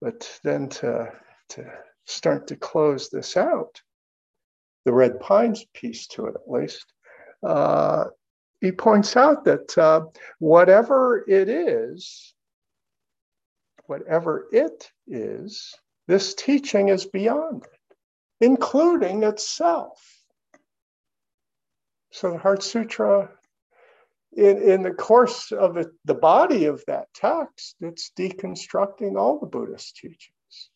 But 0.00 0.38
then 0.44 0.68
to, 0.68 1.12
to 1.50 1.72
start 2.04 2.46
to 2.48 2.56
close 2.56 3.08
this 3.08 3.36
out, 3.36 3.80
the 4.84 4.92
Red 4.92 5.20
Pines 5.20 5.64
piece 5.74 6.06
to 6.08 6.26
it 6.26 6.34
at 6.34 6.50
least, 6.50 6.86
uh, 7.42 8.04
he 8.60 8.72
points 8.72 9.16
out 9.16 9.44
that 9.44 9.76
uh, 9.76 10.02
whatever 10.38 11.24
it 11.28 11.48
is, 11.48 12.34
whatever 13.86 14.46
it 14.52 14.90
is, 15.06 15.74
this 16.06 16.34
teaching 16.34 16.88
is 16.88 17.06
beyond 17.06 17.64
it, 17.64 17.96
including 18.40 19.22
itself. 19.22 20.00
So 22.10 22.32
the 22.32 22.38
Heart 22.38 22.62
Sutra 22.62 23.30
in, 24.38 24.62
in 24.62 24.82
the 24.84 24.92
course 24.92 25.50
of 25.50 25.76
it, 25.78 25.88
the 26.04 26.14
body 26.14 26.66
of 26.66 26.84
that 26.86 27.08
text, 27.12 27.74
it's 27.80 28.12
deconstructing 28.16 29.18
all 29.18 29.40
the 29.40 29.46
Buddhist 29.46 29.96
teachings. 29.96 30.70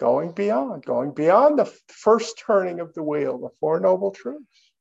Going 0.00 0.32
beyond, 0.32 0.84
going 0.84 1.12
beyond 1.12 1.60
the 1.60 1.72
first 1.86 2.42
turning 2.44 2.80
of 2.80 2.92
the 2.94 3.04
wheel, 3.04 3.38
the 3.38 3.50
Four 3.60 3.78
Noble 3.78 4.10
Truths. 4.10 4.72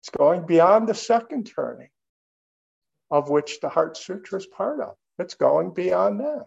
It's 0.00 0.08
going 0.08 0.46
beyond 0.46 0.88
the 0.88 0.94
second 0.94 1.44
turning, 1.54 1.90
of 3.10 3.28
which 3.28 3.60
the 3.60 3.68
Heart 3.68 3.98
Sutra 3.98 4.38
is 4.38 4.46
part 4.46 4.80
of. 4.80 4.94
It's 5.18 5.34
going 5.34 5.74
beyond 5.74 6.20
that. 6.20 6.46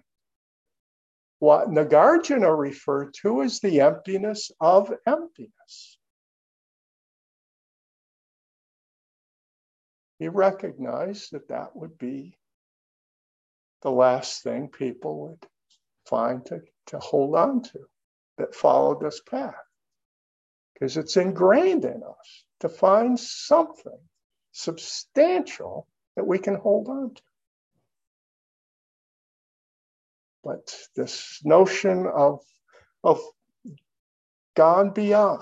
What 1.38 1.70
Nagarjuna 1.70 2.58
referred 2.58 3.14
to 3.22 3.44
as 3.44 3.60
the 3.60 3.82
emptiness 3.82 4.50
of 4.60 4.92
emptiness. 5.06 6.00
He 10.20 10.28
recognized 10.28 11.32
that 11.32 11.50
that 11.50 11.76
would 11.76 11.98
be 11.98 12.38
the 13.82 13.92
last 13.92 14.44
thing 14.44 14.70
people 14.70 15.22
would 15.30 15.46
find 16.08 16.46
to, 16.46 16.62
to 16.88 17.00
hold 17.00 17.36
on 17.36 17.62
to 17.64 17.80
that 18.38 18.56
followed 18.56 19.02
this 19.02 19.22
path. 19.22 19.56
Because 20.74 20.98
it's 20.98 21.18
ingrained 21.18 21.86
in 21.86 22.02
us 22.04 22.46
to 22.62 22.70
find 22.70 23.20
something 23.20 24.00
substantial 24.52 25.88
that 26.16 26.26
we 26.26 26.40
can 26.40 26.56
hold 26.56 26.88
on 26.88 27.14
to. 27.14 27.22
But 30.44 30.76
this 30.96 31.40
notion 31.44 32.06
of, 32.08 32.42
of 33.04 33.22
gone 34.56 34.92
beyond, 34.92 35.42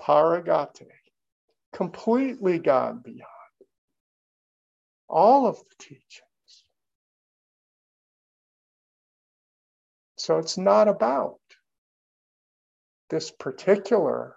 paragate, 0.00 0.88
completely 1.72 2.58
gone 2.58 3.00
beyond 3.04 3.26
all 5.08 5.46
of 5.46 5.56
the 5.56 5.74
teachings. 5.78 6.64
So 10.16 10.38
it's 10.38 10.56
not 10.56 10.88
about 10.88 11.38
this 13.08 13.30
particular 13.30 14.36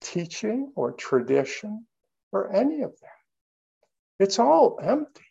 teaching 0.00 0.72
or 0.76 0.92
tradition 0.92 1.86
or 2.30 2.52
any 2.54 2.82
of 2.82 2.92
that. 3.00 4.24
It's 4.24 4.38
all 4.38 4.78
empty. 4.82 5.24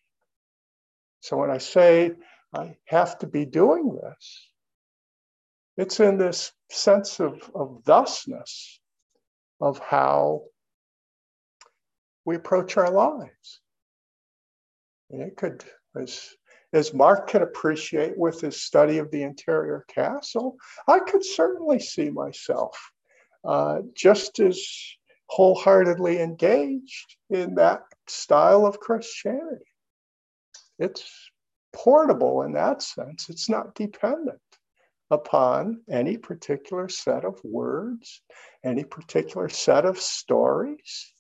So 1.21 1.37
when 1.37 1.49
I 1.49 1.57
say 1.57 2.11
I 2.53 2.75
have 2.85 3.17
to 3.19 3.27
be 3.27 3.45
doing 3.45 3.97
this, 4.01 4.49
it's 5.77 5.99
in 5.99 6.17
this 6.17 6.51
sense 6.71 7.19
of, 7.19 7.39
of 7.53 7.81
thusness 7.85 8.79
of 9.59 9.79
how 9.79 10.43
we 12.25 12.35
approach 12.35 12.77
our 12.77 12.91
lives. 12.91 13.61
And 15.09 15.21
it 15.21 15.37
could, 15.37 15.63
as, 15.95 16.29
as 16.73 16.93
Mark 16.93 17.29
can 17.29 17.41
appreciate 17.41 18.17
with 18.17 18.41
his 18.41 18.61
study 18.61 18.97
of 18.97 19.09
the 19.11 19.23
interior 19.23 19.85
castle, 19.87 20.57
I 20.87 20.99
could 20.99 21.23
certainly 21.23 21.79
see 21.79 22.09
myself 22.09 22.77
uh, 23.45 23.79
just 23.95 24.39
as 24.39 24.61
wholeheartedly 25.29 26.19
engaged 26.19 27.15
in 27.29 27.55
that 27.55 27.83
style 28.07 28.65
of 28.65 28.79
Christianity. 28.79 29.65
It's 30.79 31.31
portable 31.73 32.43
in 32.43 32.53
that 32.53 32.81
sense, 32.81 33.29
it's 33.29 33.49
not 33.49 33.75
dependent 33.75 34.39
upon 35.09 35.81
any 35.89 36.17
particular 36.17 36.89
set 36.89 37.23
of 37.23 37.39
words, 37.43 38.21
any 38.63 38.83
particular 38.83 39.49
set 39.49 39.85
of 39.85 39.99
stories. 39.99 41.13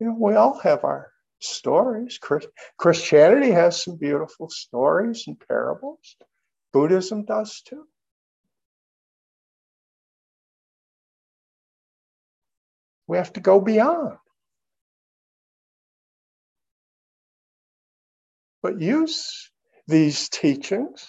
You 0.00 0.08
know, 0.08 0.16
we 0.18 0.34
all 0.34 0.58
have 0.60 0.84
our 0.84 1.10
stories. 1.38 2.18
Christianity 2.78 3.50
has 3.50 3.82
some 3.82 3.96
beautiful 3.96 4.48
stories 4.48 5.24
and 5.26 5.38
parables. 5.48 6.16
Buddhism 6.72 7.24
does 7.24 7.62
too. 7.62 7.84
We 13.06 13.18
have 13.18 13.32
to 13.34 13.40
go 13.40 13.60
beyond. 13.60 14.16
But 18.62 18.80
use 18.80 19.50
these 19.86 20.28
teachings 20.28 21.06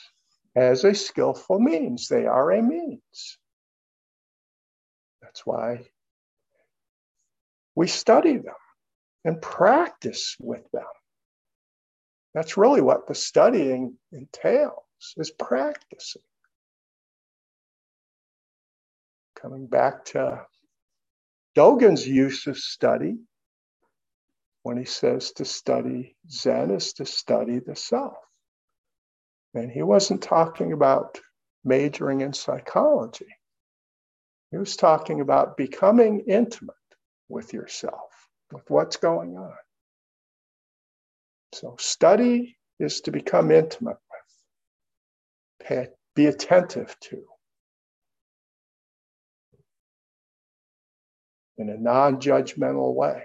as 0.58 0.84
a 0.84 0.94
skillful 0.94 1.60
means. 1.60 2.08
They 2.08 2.26
are 2.26 2.52
a 2.52 2.62
means. 2.62 3.38
That's 5.22 5.46
why 5.46 5.86
we 7.76 7.88
study 7.88 8.38
them 8.38 8.56
and 9.24 9.40
practice 9.40 10.36
with 10.40 10.64
them. 10.72 10.84
That's 12.34 12.58
really 12.58 12.82
what 12.82 13.08
the 13.08 13.14
studying 13.14 13.98
entails 14.12 15.14
is 15.16 15.30
practicing. 15.30 16.24
Coming 19.40 19.68
back 19.68 20.06
to 20.06 20.42
Dogen's 21.56 22.08
use 22.08 22.48
of 22.48 22.58
study, 22.58 23.18
when 24.64 24.78
he 24.78 24.86
says 24.86 25.32
to 25.34 25.46
study 25.46 26.16
Zen 26.30 26.72
is 26.72 26.94
to 26.94 27.06
study 27.06 27.60
the 27.60 27.76
self. 27.76 28.18
And 29.54 29.72
he 29.72 29.82
wasn't 29.84 30.22
talking 30.22 30.74
about 30.74 31.20
majoring 31.64 32.22
in 32.22 32.34
psychology. 32.34 33.28
He 34.52 34.58
was 34.58 34.76
talking 34.76 35.22
about 35.22 35.58
becoming 35.58 36.22
intimate 36.28 36.76
with 37.28 37.54
yourself, 37.54 38.30
with 38.52 38.70
what's 38.70 38.98
going 38.98 39.38
on. 39.38 39.54
So, 41.54 41.76
study 41.80 42.58
is 42.80 43.02
to 43.02 43.12
become 43.12 43.52
intimate 43.52 43.98
with, 44.12 45.68
Pay, 45.68 45.88
be 46.16 46.28
attentive 46.28 46.96
to, 47.02 47.24
in 51.58 51.70
a 51.70 51.78
non 51.78 52.20
judgmental 52.22 52.94
way. 52.94 53.24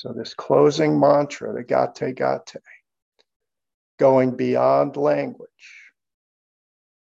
So, 0.00 0.14
this 0.14 0.32
closing 0.32 0.98
mantra, 0.98 1.52
the 1.52 1.62
gate 1.62 2.16
gate, 2.16 2.56
going 3.98 4.34
beyond 4.34 4.96
language 4.96 5.92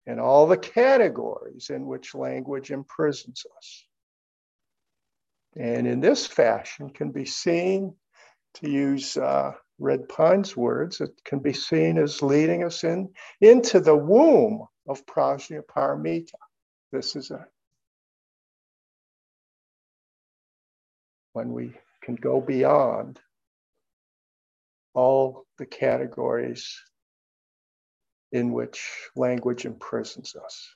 and 0.05 0.19
all 0.19 0.47
the 0.47 0.57
categories 0.57 1.69
in 1.69 1.85
which 1.85 2.13
language 2.13 2.71
imprisons 2.71 3.45
us. 3.55 3.85
And 5.55 5.87
in 5.87 6.01
this 6.01 6.27
fashion, 6.27 6.89
can 6.89 7.11
be 7.11 7.23
seen, 7.23 7.95
to 8.55 8.69
use 8.69 9.15
uh, 9.15 9.53
Red 9.77 10.09
Pine's 10.09 10.57
words, 10.57 10.99
it 10.99 11.11
can 11.23 11.39
be 11.39 11.53
seen 11.53 11.97
as 11.97 12.21
leading 12.21 12.65
us 12.65 12.83
in 12.83 13.13
into 13.39 13.79
the 13.79 13.95
womb 13.95 14.67
of 14.89 15.05
Prajnaparamita. 15.05 16.33
This 16.91 17.15
is 17.15 17.31
a 17.31 17.47
when 21.31 21.53
we 21.53 21.73
can 22.09 22.15
go 22.15 22.41
beyond 22.41 23.19
all 24.95 25.45
the 25.59 25.65
categories 25.65 26.81
in 28.31 28.51
which 28.51 28.83
language 29.15 29.65
imprisons 29.65 30.35
us. 30.35 30.75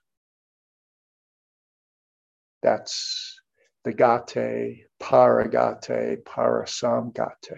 That's 2.61 3.39
the 3.83 3.93
gate, 3.93 4.85
paragate, 5.01 6.23
parasamgate, 6.23 7.57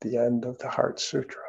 the 0.00 0.16
end 0.16 0.44
of 0.44 0.58
the 0.58 0.68
Heart 0.68 1.00
Sutra. 1.00 1.42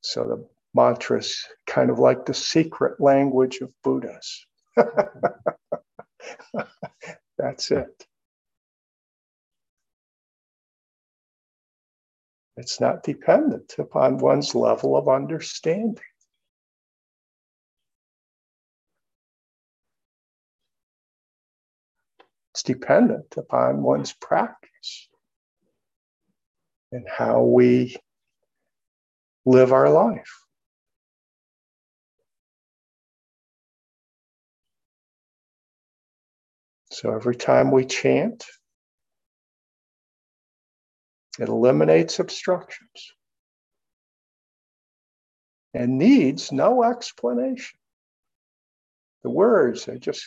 So 0.00 0.24
the 0.24 0.48
mantra's 0.74 1.46
kind 1.66 1.90
of 1.90 1.98
like 2.00 2.26
the 2.26 2.34
secret 2.34 3.00
language 3.00 3.58
of 3.62 3.70
Buddhas. 3.84 4.46
That's 7.38 7.70
it. 7.70 8.06
It's 12.56 12.80
not 12.80 13.02
dependent 13.02 13.74
upon 13.78 14.18
one's 14.18 14.54
level 14.54 14.96
of 14.96 15.08
understanding. 15.08 16.04
It's 22.52 22.62
dependent 22.62 23.34
upon 23.36 23.82
one's 23.82 24.12
practice 24.12 25.08
and 26.92 27.06
how 27.08 27.42
we 27.42 27.96
live 29.44 29.72
our 29.72 29.90
life. 29.90 30.43
So 36.94 37.12
every 37.12 37.34
time 37.34 37.72
we 37.72 37.86
chant, 37.86 38.44
it 41.40 41.48
eliminates 41.48 42.20
obstructions 42.20 43.12
and 45.74 45.98
needs 45.98 46.52
no 46.52 46.84
explanation. 46.84 47.80
The 49.24 49.30
words, 49.30 49.86
they 49.86 49.98
just 49.98 50.24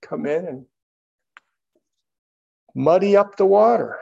come 0.00 0.26
in 0.26 0.46
and 0.46 0.66
muddy 2.72 3.16
up 3.16 3.36
the 3.36 3.46
water. 3.46 3.98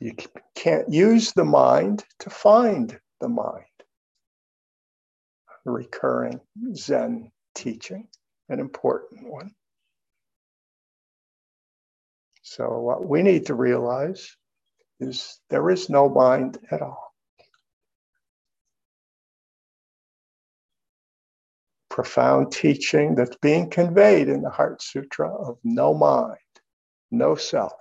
You 0.00 0.14
can't 0.54 0.92
use 0.92 1.32
the 1.32 1.46
mind 1.46 2.04
to 2.18 2.28
find 2.28 3.00
the 3.22 3.30
mind. 3.30 3.64
Recurring 5.64 6.42
Zen 6.74 7.32
teaching, 7.54 8.08
an 8.48 8.60
important 8.60 9.28
one. 9.28 9.50
So, 12.42 12.78
what 12.78 13.08
we 13.08 13.22
need 13.22 13.46
to 13.46 13.54
realize 13.54 14.36
is 15.00 15.40
there 15.50 15.68
is 15.70 15.90
no 15.90 16.08
mind 16.08 16.58
at 16.70 16.80
all. 16.80 17.12
Profound 21.90 22.52
teaching 22.52 23.14
that's 23.14 23.36
being 23.42 23.70
conveyed 23.70 24.28
in 24.28 24.42
the 24.42 24.50
Heart 24.50 24.82
Sutra 24.82 25.34
of 25.34 25.58
no 25.64 25.94
mind, 25.94 26.36
no 27.10 27.34
self. 27.34 27.72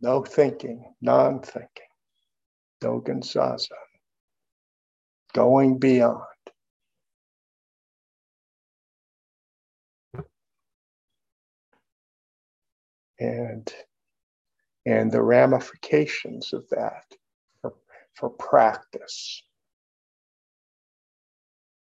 No 0.00 0.22
thinking, 0.22 0.94
non 1.00 1.40
thinking, 1.40 1.88
Dogen 2.80 3.22
Zazen, 3.22 3.85
going 5.36 5.78
beyond. 5.78 6.22
and 13.18 13.72
and 14.84 15.10
the 15.10 15.22
ramifications 15.22 16.52
of 16.52 16.68
that 16.70 17.04
for, 17.60 17.74
for 18.14 18.30
practice. 18.30 19.42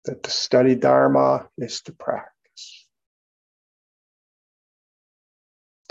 That 0.05 0.23
to 0.23 0.31
study 0.31 0.75
Dharma 0.75 1.49
is 1.59 1.83
to 1.83 1.93
practice. 1.93 2.87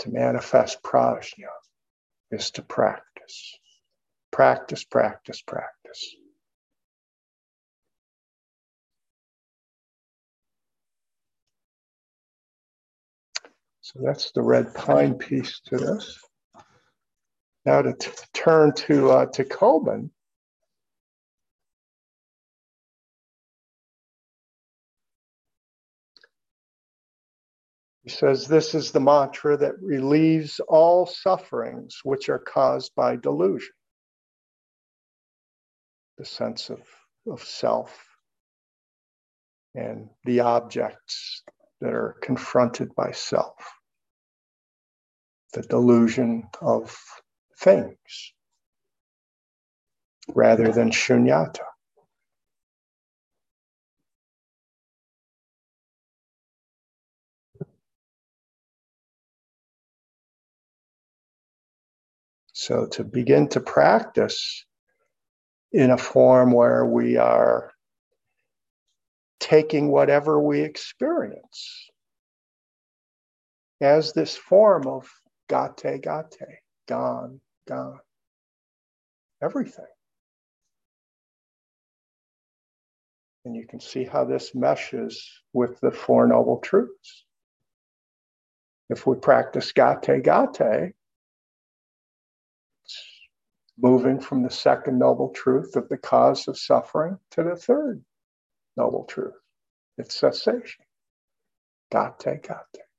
To 0.00 0.10
manifest 0.10 0.82
prajna 0.82 1.46
is 2.30 2.50
to 2.52 2.62
practice. 2.62 3.58
Practice, 4.32 4.84
practice, 4.84 5.42
practice. 5.42 6.16
So 13.92 14.02
that's 14.04 14.30
the 14.30 14.42
Red 14.42 14.72
Pine 14.72 15.14
piece 15.14 15.58
to 15.66 15.76
this. 15.76 16.20
Now 17.64 17.82
to 17.82 17.92
turn 18.32 18.72
to 18.86 19.10
uh, 19.10 19.26
to 19.26 19.44
Kobun. 19.44 20.10
He 28.04 28.10
says 28.10 28.46
this 28.46 28.76
is 28.76 28.92
the 28.92 29.00
mantra 29.00 29.56
that 29.56 29.82
relieves 29.82 30.60
all 30.68 31.06
sufferings 31.06 31.98
which 32.04 32.28
are 32.28 32.38
caused 32.38 32.94
by 32.94 33.16
delusion, 33.16 33.72
the 36.16 36.24
sense 36.24 36.70
of, 36.70 36.80
of 37.26 37.42
self 37.42 38.06
and 39.74 40.10
the 40.24 40.40
objects 40.40 41.42
that 41.80 41.92
are 41.92 42.16
confronted 42.22 42.94
by 42.94 43.10
self 43.10 43.79
the 45.52 45.62
delusion 45.62 46.44
of 46.60 46.96
things 47.58 48.32
rather 50.34 50.72
than 50.72 50.90
shunyata. 50.90 51.64
So, 62.52 62.86
to 62.88 63.04
begin 63.04 63.48
to 63.48 63.60
practice 63.60 64.66
in 65.72 65.90
a 65.90 65.96
form 65.96 66.52
where 66.52 66.84
we 66.84 67.16
are 67.16 67.72
taking 69.40 69.90
whatever 69.90 70.40
we 70.40 70.60
experience 70.60 71.90
as 73.80 74.12
this 74.12 74.36
form 74.36 74.86
of 74.86 75.10
gate, 75.50 76.02
gate, 76.02 76.60
gone, 76.86 77.40
gone, 77.66 77.98
everything. 79.42 79.84
And 83.44 83.56
you 83.56 83.66
can 83.66 83.80
see 83.80 84.04
how 84.04 84.24
this 84.24 84.54
meshes 84.54 85.26
with 85.52 85.80
the 85.80 85.90
Four 85.90 86.28
Noble 86.28 86.58
Truths. 86.58 87.24
If 88.90 89.06
we 89.06 89.16
practice 89.16 89.72
gate, 89.72 90.22
gate, 90.22 90.92
moving 93.78 94.20
from 94.20 94.42
the 94.42 94.50
second 94.50 94.98
noble 94.98 95.30
truth 95.30 95.74
of 95.76 95.88
the 95.88 95.96
cause 95.96 96.48
of 96.48 96.58
suffering 96.58 97.18
to 97.30 97.42
the 97.42 97.56
third 97.56 98.04
noble 98.76 99.04
truth. 99.04 99.34
It's 99.96 100.18
cessation. 100.18 100.84
Gate, 101.90 102.42
gate. 102.42 102.89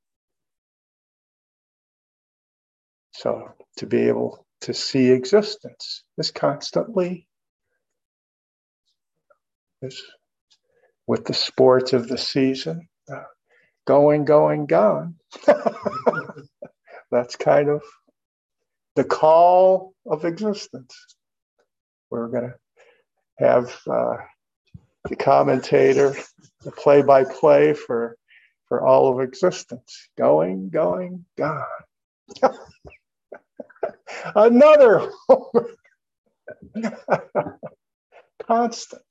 So 3.12 3.52
to 3.78 3.86
be 3.86 4.08
able 4.08 4.46
to 4.62 4.74
see 4.74 5.10
existence 5.10 6.04
is 6.18 6.30
constantly 6.30 7.26
is 9.82 10.02
with 11.06 11.24
the 11.24 11.34
sports 11.34 11.92
of 11.92 12.08
the 12.08 12.16
season, 12.16 12.88
uh, 13.12 13.24
going, 13.86 14.24
going, 14.24 14.66
gone. 14.66 15.16
That's 17.10 17.36
kind 17.36 17.68
of 17.68 17.82
the 18.94 19.04
call 19.04 19.94
of 20.06 20.24
existence. 20.24 20.96
We're 22.10 22.28
going 22.28 22.50
to 22.50 22.54
have 23.38 23.76
uh, 23.90 24.16
the 25.08 25.16
commentator, 25.16 26.14
the 26.62 26.70
play 26.70 27.02
by 27.02 27.24
play 27.24 27.74
for, 27.74 28.16
for 28.68 28.86
all 28.86 29.12
of 29.12 29.20
existence. 29.20 30.08
Going, 30.16 30.70
going, 30.70 31.24
gone. 31.36 31.64
Another 34.34 35.10
constant. 38.46 39.02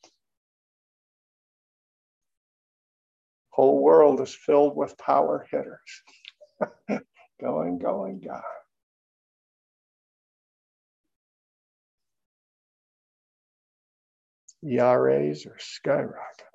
Whole 3.50 3.82
world 3.82 4.22
is 4.22 4.34
filled 4.34 4.76
with 4.78 4.98
power 4.98 5.46
hitters. 5.52 6.04
going, 7.42 7.80
going, 7.80 8.22
gone. 8.22 8.42
ERAs 14.64 15.46
are 15.48 15.58
skyrocketing. 15.60 16.46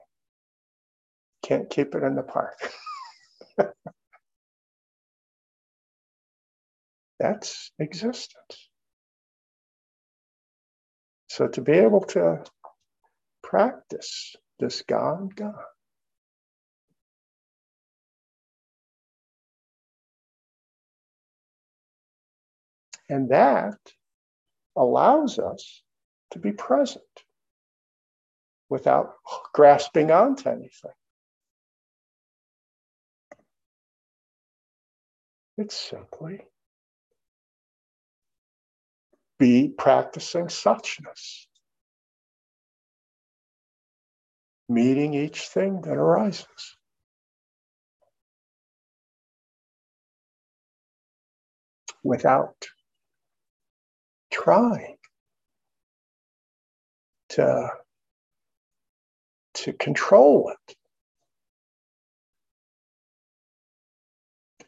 Can't 1.43 1.69
keep 1.69 1.95
it 1.95 2.03
in 2.03 2.15
the 2.15 2.23
park. 2.23 2.59
That's 7.19 7.71
existence. 7.79 8.69
So 11.29 11.49
to 11.49 11.61
be 11.61 11.73
able 11.73 12.05
to 12.07 12.45
practice 13.43 14.37
this 14.59 14.83
gate, 14.83 15.37
gate. 15.37 15.51
And 23.09 23.31
that 23.31 23.79
allows 24.77 25.39
us 25.39 25.83
to 26.33 26.39
be 26.39 26.53
present 26.53 27.05
without 28.69 29.15
grasping 29.53 30.11
onto 30.11 30.49
anything. 30.49 30.91
It's 35.57 35.77
simply 35.77 36.41
be 39.39 39.69
practicing 39.69 40.47
suchness, 40.47 41.47
meeting 44.69 45.15
each 45.15 45.49
thing 45.49 45.83
that 45.83 45.97
arises. 45.97 46.77
Without 52.03 52.67
trying 54.31 54.97
to 57.31 57.69
to 59.55 59.73
control 59.73 60.53
it, 60.53 60.77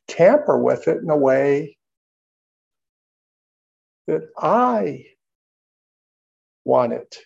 tamper 0.09 0.59
with 0.59 0.89
it 0.89 0.99
in 0.99 1.11
a 1.11 1.16
way 1.16 1.78
that 4.09 4.31
I 4.39 5.05
want 6.65 6.95
it 6.95 7.19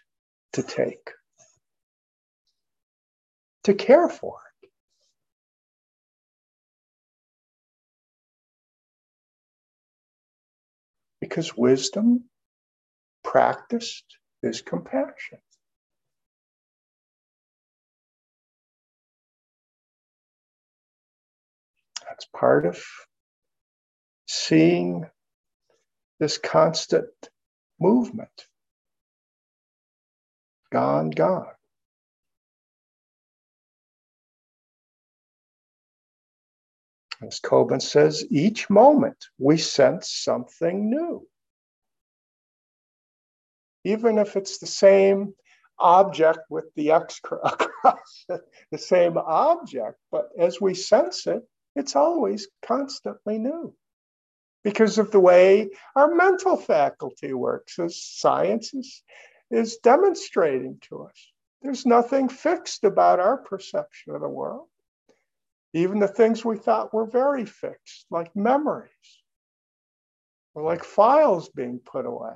to 0.54 0.64
take, 0.64 1.10
to 3.62 3.72
care 3.72 4.08
for. 4.08 4.38
Because 11.20 11.56
wisdom 11.56 12.24
practiced 13.22 14.04
is 14.42 14.60
compassion. 14.60 15.38
That's 22.08 22.26
part 22.34 22.66
of 22.66 22.82
seeing 24.26 25.06
this 26.22 26.38
constant 26.38 27.08
movement. 27.80 28.46
Gone, 30.70 31.10
gone. 31.10 31.48
As 37.26 37.40
Kobun 37.40 37.82
says, 37.82 38.24
each 38.30 38.70
moment 38.70 39.16
we 39.36 39.58
sense 39.58 40.12
something 40.12 40.88
new. 40.88 41.26
Even 43.82 44.18
if 44.18 44.36
it's 44.36 44.58
the 44.58 44.66
same 44.68 45.34
object 45.80 46.38
with 46.48 46.72
the 46.76 46.92
X 46.92 47.20
across 47.42 48.24
it, 48.28 48.42
the 48.70 48.78
same 48.78 49.18
object, 49.18 49.98
but 50.12 50.28
as 50.38 50.60
we 50.60 50.74
sense 50.74 51.26
it, 51.26 51.42
it's 51.74 51.96
always 51.96 52.46
constantly 52.64 53.38
new 53.38 53.74
because 54.64 54.98
of 54.98 55.10
the 55.10 55.20
way 55.20 55.70
our 55.96 56.14
mental 56.14 56.56
faculty 56.56 57.32
works, 57.32 57.78
as 57.78 58.00
science 58.00 58.72
is, 58.74 59.02
is 59.50 59.76
demonstrating 59.78 60.78
to 60.82 61.04
us. 61.04 61.32
There's 61.62 61.86
nothing 61.86 62.28
fixed 62.28 62.84
about 62.84 63.20
our 63.20 63.38
perception 63.38 64.14
of 64.14 64.20
the 64.20 64.28
world. 64.28 64.66
Even 65.74 66.00
the 66.00 66.08
things 66.08 66.44
we 66.44 66.58
thought 66.58 66.92
were 66.92 67.06
very 67.06 67.46
fixed, 67.46 68.06
like 68.10 68.34
memories, 68.36 68.90
or 70.54 70.62
like 70.62 70.84
files 70.84 71.48
being 71.48 71.78
put 71.78 72.04
away. 72.04 72.34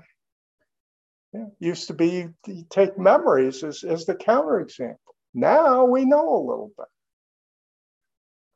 Yeah, 1.33 1.47
used 1.59 1.89
to 1.89 1.95
be 1.95 2.29
you 2.47 2.65
take 2.71 2.99
memories 2.99 3.63
as, 3.63 3.85
as 3.85 4.07
the 4.07 4.15
counterexample. 4.15 4.97
Now 5.35 5.85
we 5.85 6.07
know 6.07 6.35
a 6.35 6.47
little 6.49 6.73
bit 6.77 6.87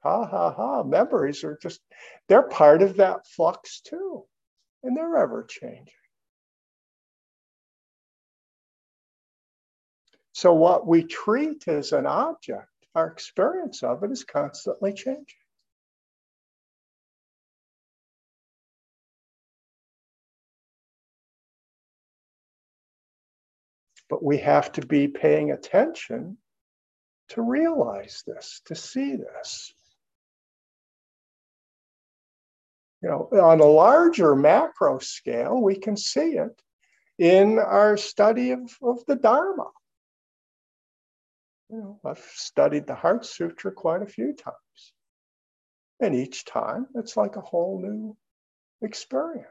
ha 0.03 0.27
ha 0.27 0.53
ha 0.53 0.83
memories 0.83 1.45
are 1.45 1.59
just 1.63 1.81
they're 2.29 2.43
part 2.43 2.83
of 2.83 2.97
that 2.97 3.27
flux 3.27 3.81
too 3.81 4.25
and 4.83 4.97
they're 4.97 5.17
ever 5.17 5.45
changing 5.49 5.87
so 10.33 10.53
what 10.53 10.87
we 10.87 11.03
treat 11.03 11.67
as 11.69 11.93
an 11.93 12.07
object 12.07 12.69
our 12.95 13.09
experience 13.09 13.83
of 13.83 14.03
it 14.03 14.11
is 14.11 14.25
constantly 14.25 14.93
changing 14.93 15.27
but 24.11 24.25
we 24.25 24.39
have 24.39 24.73
to 24.73 24.85
be 24.85 25.09
paying 25.09 25.53
attention 25.53 26.37
to 27.29 27.43
realize 27.43 28.25
this, 28.27 28.61
to 28.67 28.75
see 28.75 29.17
this. 29.17 29.73
You 33.03 33.09
know, 33.09 33.29
on 33.41 33.61
a 33.61 33.65
larger 33.65 34.37
macro 34.37 34.99
scale, 34.99 35.61
we 35.61 35.77
can 35.77 35.97
see 35.97 36.37
it 36.37 36.61
in 37.19 37.59
our 37.59 37.97
study 37.97 38.51
of, 38.53 38.61
of 38.83 39.05
the 39.07 39.17
Dharma. 39.17 39.67
You 41.71 41.79
know, 41.79 42.01
I've 42.05 42.25
studied 42.35 42.87
the 42.87 42.95
Heart 42.95 43.25
Sutra 43.25 43.73
quite 43.73 44.03
a 44.03 44.07
few 44.07 44.35
times. 44.35 44.93
And 46.01 46.15
each 46.15 46.45
time 46.45 46.87
it's 46.95 47.17
like 47.17 47.37
a 47.37 47.43
whole 47.43 47.81
new 47.81 48.17
experience. 48.83 49.47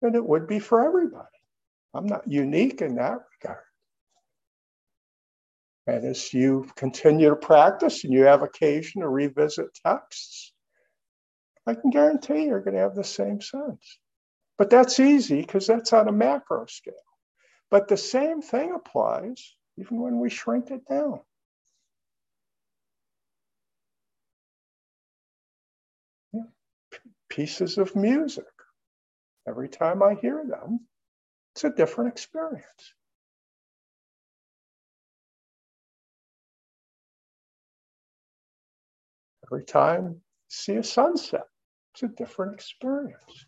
And 0.00 0.14
it 0.14 0.24
would 0.24 0.46
be 0.46 0.58
for 0.58 0.86
everybody. 0.86 1.26
I'm 1.92 2.06
not 2.06 2.30
unique 2.30 2.82
in 2.82 2.96
that 2.96 3.18
regard. 3.42 3.64
And 5.86 6.04
as 6.04 6.32
you 6.34 6.68
continue 6.76 7.30
to 7.30 7.36
practice 7.36 8.04
and 8.04 8.12
you 8.12 8.24
have 8.24 8.42
occasion 8.42 9.00
to 9.00 9.08
revisit 9.08 9.68
texts, 9.84 10.52
I 11.68 11.74
can 11.74 11.90
guarantee 11.90 12.44
you're 12.44 12.62
going 12.62 12.76
to 12.76 12.80
have 12.80 12.94
the 12.94 13.04
same 13.04 13.42
sense. 13.42 13.98
But 14.56 14.70
that's 14.70 14.98
easy 14.98 15.42
because 15.42 15.66
that's 15.66 15.92
on 15.92 16.08
a 16.08 16.12
macro 16.12 16.64
scale. 16.64 16.94
But 17.70 17.88
the 17.88 17.96
same 17.98 18.40
thing 18.40 18.72
applies 18.74 19.54
even 19.76 20.00
when 20.00 20.18
we 20.18 20.30
shrink 20.30 20.70
it 20.70 20.88
down. 20.88 21.20
Yeah. 26.32 26.44
Pieces 27.28 27.76
of 27.76 27.94
music. 27.94 28.46
Every 29.46 29.68
time 29.68 30.02
I 30.02 30.14
hear 30.14 30.42
them, 30.48 30.80
it's 31.54 31.64
a 31.64 31.70
different 31.70 32.12
experience. 32.12 32.94
Every 39.44 39.64
time 39.64 40.06
I 40.06 40.20
see 40.48 40.76
a 40.76 40.82
sunset, 40.82 41.46
it's 42.00 42.12
a 42.12 42.16
different 42.16 42.54
experience. 42.54 43.46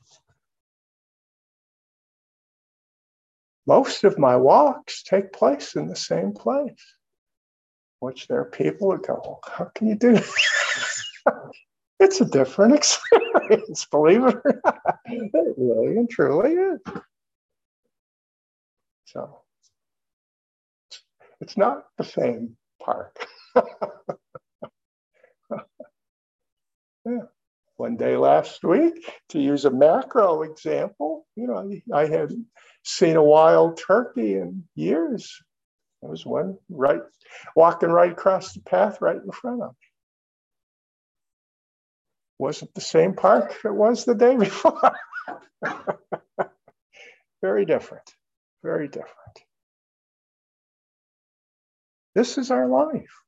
Most 3.67 4.03
of 4.05 4.19
my 4.19 4.37
walks 4.37 5.03
take 5.05 5.33
place 5.33 5.77
in 5.77 5.87
the 5.87 5.95
same 5.95 6.33
place, 6.33 6.95
which 8.01 8.27
there 8.27 8.41
are 8.41 8.51
people 8.51 8.91
who 8.91 9.01
go, 9.01 9.39
How 9.45 9.67
can 9.75 9.87
you 9.87 9.95
do 9.95 10.15
that? 10.15 11.53
it's 12.01 12.21
a 12.21 12.25
different 12.25 12.75
experience, 12.81 13.87
believe 13.91 14.25
it 14.25 14.35
or 14.35 14.61
not. 14.65 14.99
It 15.07 15.55
really 15.57 15.97
and 15.99 16.11
truly 16.11 16.55
is. 16.55 16.81
So 19.05 19.43
it's 21.41 21.57
not 21.57 21.85
the 21.99 22.05
same 22.05 22.57
park. 22.83 23.17
yeah. 27.05 27.27
One 27.81 27.97
day 27.97 28.15
last 28.19 28.63
week, 28.63 29.11
to 29.31 29.41
use 29.41 29.65
a 29.65 29.71
macro 29.71 30.43
example, 30.43 31.27
you 31.35 31.47
know, 31.47 31.73
I 31.95 32.05
had 32.05 32.31
seen 32.85 33.17
a 33.17 33.25
wild 33.25 33.79
turkey 33.79 34.35
in 34.35 34.65
years. 34.75 35.43
There 36.03 36.11
was 36.11 36.27
one 36.27 36.59
right 36.69 37.01
walking 37.57 37.89
right 37.89 38.13
across 38.13 38.53
the 38.53 38.61
path 38.61 38.99
right 39.01 39.17
in 39.17 39.31
front 39.33 39.63
of 39.63 39.71
me. 39.71 39.87
Wasn't 42.39 42.75
the 42.75 42.83
same 42.83 43.15
park 43.15 43.57
it 43.65 43.75
was 43.75 44.05
the 44.05 44.15
day 44.15 44.37
before. 44.47 44.93
very 47.41 47.65
different, 47.65 48.15
very 48.63 48.89
different. 48.89 49.39
This 52.15 52.37
is 52.37 52.51
our 52.51 52.69
life. 52.69 53.23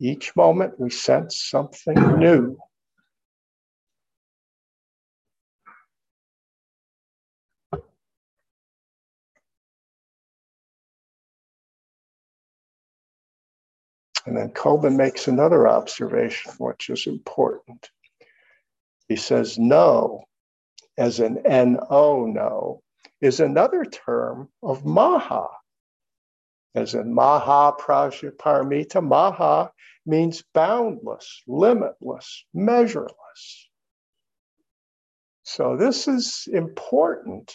Each 0.00 0.34
moment 0.36 0.78
we 0.78 0.90
sense 0.90 1.38
something 1.38 1.94
new. 2.18 2.58
And 14.26 14.36
then 14.36 14.50
Kobun 14.50 14.96
makes 14.96 15.28
another 15.28 15.68
observation, 15.68 16.52
which 16.58 16.88
is 16.88 17.06
important. 17.06 17.90
He 19.08 19.16
says, 19.16 19.58
no, 19.58 20.24
as 20.96 21.20
an 21.20 21.46
N-O, 21.46 22.24
no, 22.26 22.82
is 23.20 23.40
another 23.40 23.84
term 23.84 24.48
of 24.62 24.84
Maha. 24.84 25.48
As 26.74 26.94
in 26.94 27.14
Maha 27.14 27.76
Prajnaparamita, 27.78 29.02
Maha 29.02 29.70
means 30.06 30.42
boundless, 30.52 31.42
limitless, 31.46 32.44
measureless. 32.52 33.68
So 35.44 35.76
this 35.76 36.08
is 36.08 36.48
important 36.52 37.54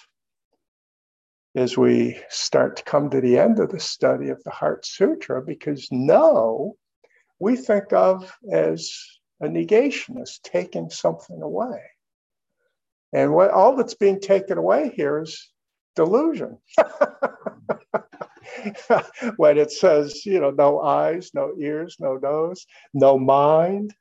as 1.55 1.77
we 1.77 2.17
start 2.29 2.77
to 2.77 2.83
come 2.83 3.09
to 3.09 3.19
the 3.19 3.37
end 3.37 3.59
of 3.59 3.71
the 3.71 3.79
study 3.79 4.29
of 4.29 4.41
the 4.43 4.51
Heart 4.51 4.85
Sutra, 4.85 5.41
because 5.41 5.89
no, 5.91 6.77
we 7.39 7.55
think 7.55 7.91
of 7.91 8.31
as 8.51 8.93
a 9.41 9.49
negation, 9.49 10.17
as 10.19 10.39
taking 10.43 10.89
something 10.89 11.41
away. 11.41 11.81
And 13.11 13.33
what 13.33 13.51
all 13.51 13.75
that's 13.75 13.95
being 13.95 14.21
taken 14.21 14.57
away 14.57 14.93
here 14.95 15.21
is 15.23 15.51
delusion. 15.95 16.59
when 19.37 19.57
it 19.57 19.71
says, 19.71 20.25
you 20.25 20.39
know, 20.39 20.51
no 20.51 20.81
eyes, 20.81 21.31
no 21.33 21.53
ears, 21.59 21.97
no 21.99 22.17
nose, 22.17 22.65
no 22.93 23.17
mind. 23.17 23.93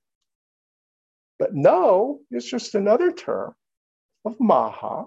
But 1.38 1.54
no 1.54 2.20
is 2.30 2.44
just 2.44 2.74
another 2.74 3.12
term 3.12 3.54
of 4.24 4.40
Maha, 4.40 5.06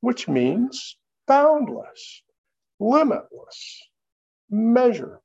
which 0.00 0.28
means 0.28 0.96
boundless, 1.26 2.22
limitless, 2.78 3.82
measureless. 4.50 5.20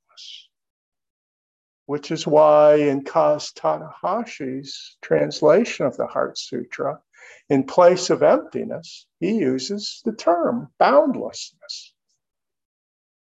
Which 1.86 2.10
is 2.10 2.26
why 2.26 2.76
in 2.76 3.04
Kaz 3.04 3.54
Tanahashi's 3.54 4.96
translation 5.02 5.86
of 5.86 5.96
the 5.96 6.06
Heart 6.06 6.36
Sutra, 6.36 7.00
in 7.48 7.64
place 7.64 8.10
of 8.10 8.22
emptiness, 8.24 9.06
he 9.20 9.36
uses 9.36 10.02
the 10.04 10.12
term 10.12 10.68
boundlessness 10.78 11.94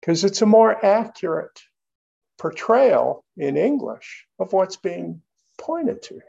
because 0.10 0.24
it's 0.24 0.42
a 0.42 0.46
more 0.48 0.84
accurate 0.84 1.62
portrayal 2.40 3.24
in 3.38 3.56
English 3.56 4.26
of 4.40 4.52
what's 4.52 4.78
being 4.78 5.22
pointed 5.60 6.02
to 6.02 6.16
here. 6.16 6.24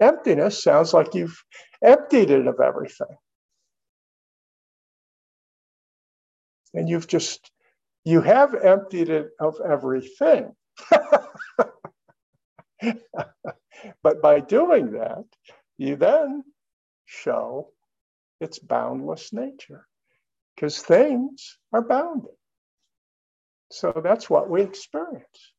Emptiness 0.00 0.62
sounds 0.62 0.94
like 0.94 1.14
you've 1.14 1.44
emptied 1.84 2.30
it 2.30 2.46
of 2.46 2.58
everything. 2.58 3.14
and 6.72 6.88
you've 6.88 7.06
just 7.06 7.50
you 8.04 8.22
have 8.22 8.54
emptied 8.54 9.10
it 9.10 9.28
of 9.40 9.56
everything 9.66 10.54
but 14.02 14.22
by 14.22 14.38
doing 14.40 14.92
that 14.92 15.24
you 15.78 15.96
then 15.96 16.44
show 17.06 17.68
its 18.40 18.58
boundless 18.58 19.32
nature 19.32 19.86
because 20.54 20.82
things 20.82 21.56
are 21.72 21.82
bounded 21.82 22.37
so 23.70 23.92
that's 24.02 24.28
what 24.28 24.48
we 24.50 24.62
experience. 24.62 25.52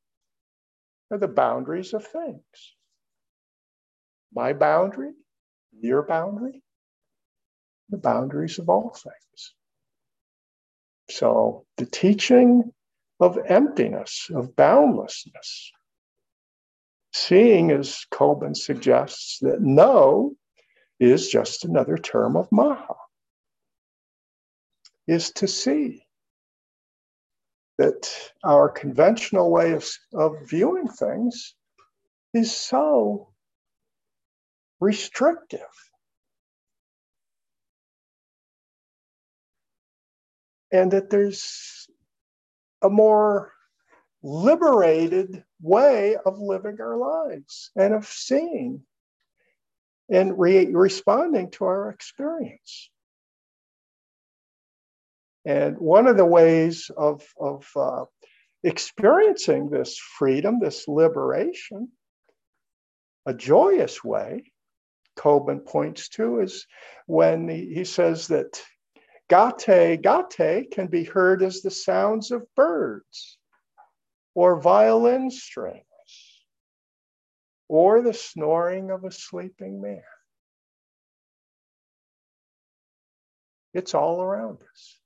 Are 1.11 1.17
the 1.17 1.27
boundaries 1.27 1.93
of 1.93 2.05
things. 2.05 2.43
My 4.33 4.53
boundary 4.53 5.13
your 5.71 6.03
boundary 6.03 6.63
the 7.89 7.97
boundaries 7.97 8.59
of 8.59 8.69
all 8.69 8.89
things. 8.89 9.55
So 11.09 11.65
the 11.77 11.85
teaching 11.85 12.71
of 13.19 13.37
emptiness, 13.47 14.29
of 14.33 14.55
boundlessness, 14.55 15.71
seeing, 17.13 17.71
as 17.71 18.05
Kobun 18.11 18.55
suggests, 18.55 19.39
that 19.41 19.61
no 19.61 20.35
is 20.99 21.27
just 21.27 21.65
another 21.65 21.97
term 21.97 22.35
of 22.35 22.51
Maha, 22.51 22.93
is 25.07 25.31
to 25.31 25.47
see 25.47 26.03
that 27.79 28.13
our 28.43 28.67
conventional 28.67 29.49
way 29.49 29.71
of, 29.71 29.89
of 30.13 30.35
viewing 30.49 30.89
things 30.89 31.55
is 32.33 32.51
so 32.55 33.29
restrictive 34.81 35.61
and 40.73 40.91
that 40.91 41.09
there's 41.09 41.87
a 42.81 42.89
more 42.89 43.53
liberated 44.23 45.45
way 45.61 46.17
of 46.25 46.37
living 46.37 46.77
our 46.81 46.97
lives 46.97 47.71
and 47.77 47.93
of 47.93 48.05
seeing 48.05 48.81
and 50.09 50.37
re- 50.37 50.65
responding 50.65 51.49
to 51.51 51.63
our 51.63 51.89
experience. 51.91 52.89
And 55.49 55.77
one 55.79 56.07
of 56.07 56.17
the 56.17 56.25
ways 56.25 56.91
of, 56.97 57.23
of 57.39 57.67
uh, 57.75 58.05
experiencing 58.63 59.69
this 59.71 59.97
freedom, 59.97 60.59
this 60.61 60.87
liberation, 60.87 61.89
a 63.25 63.33
joyous 63.33 64.03
way, 64.03 64.53
Kobun 65.17 65.65
points 65.65 66.09
to, 66.11 66.41
is 66.41 66.67
when 67.07 67.49
he, 67.49 67.73
he 67.73 67.85
says 67.85 68.27
that 68.29 68.63
Gate, 69.29 70.01
gate 70.03 70.71
can 70.71 70.87
be 70.87 71.03
heard 71.05 71.43
as 71.43 71.61
the 71.61 71.71
sounds 71.71 72.31
of 72.31 72.43
birds 72.55 73.37
or 74.35 74.61
violin 74.61 75.31
strings. 75.31 75.83
or 77.69 78.01
the 78.01 78.13
snoring 78.13 78.91
of 78.91 79.03
a 79.05 79.11
sleeping 79.11 79.81
man. 79.81 80.03
It's 83.73 83.95
all 83.95 84.21
around 84.21 84.59
us. 84.73 84.98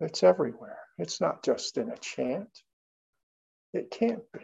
It's 0.00 0.22
everywhere. 0.22 0.78
It's 0.98 1.20
not 1.20 1.42
just 1.42 1.78
in 1.78 1.90
a 1.90 1.96
chant. 1.96 2.50
It 3.72 3.90
can't 3.90 4.22
be, 4.32 4.40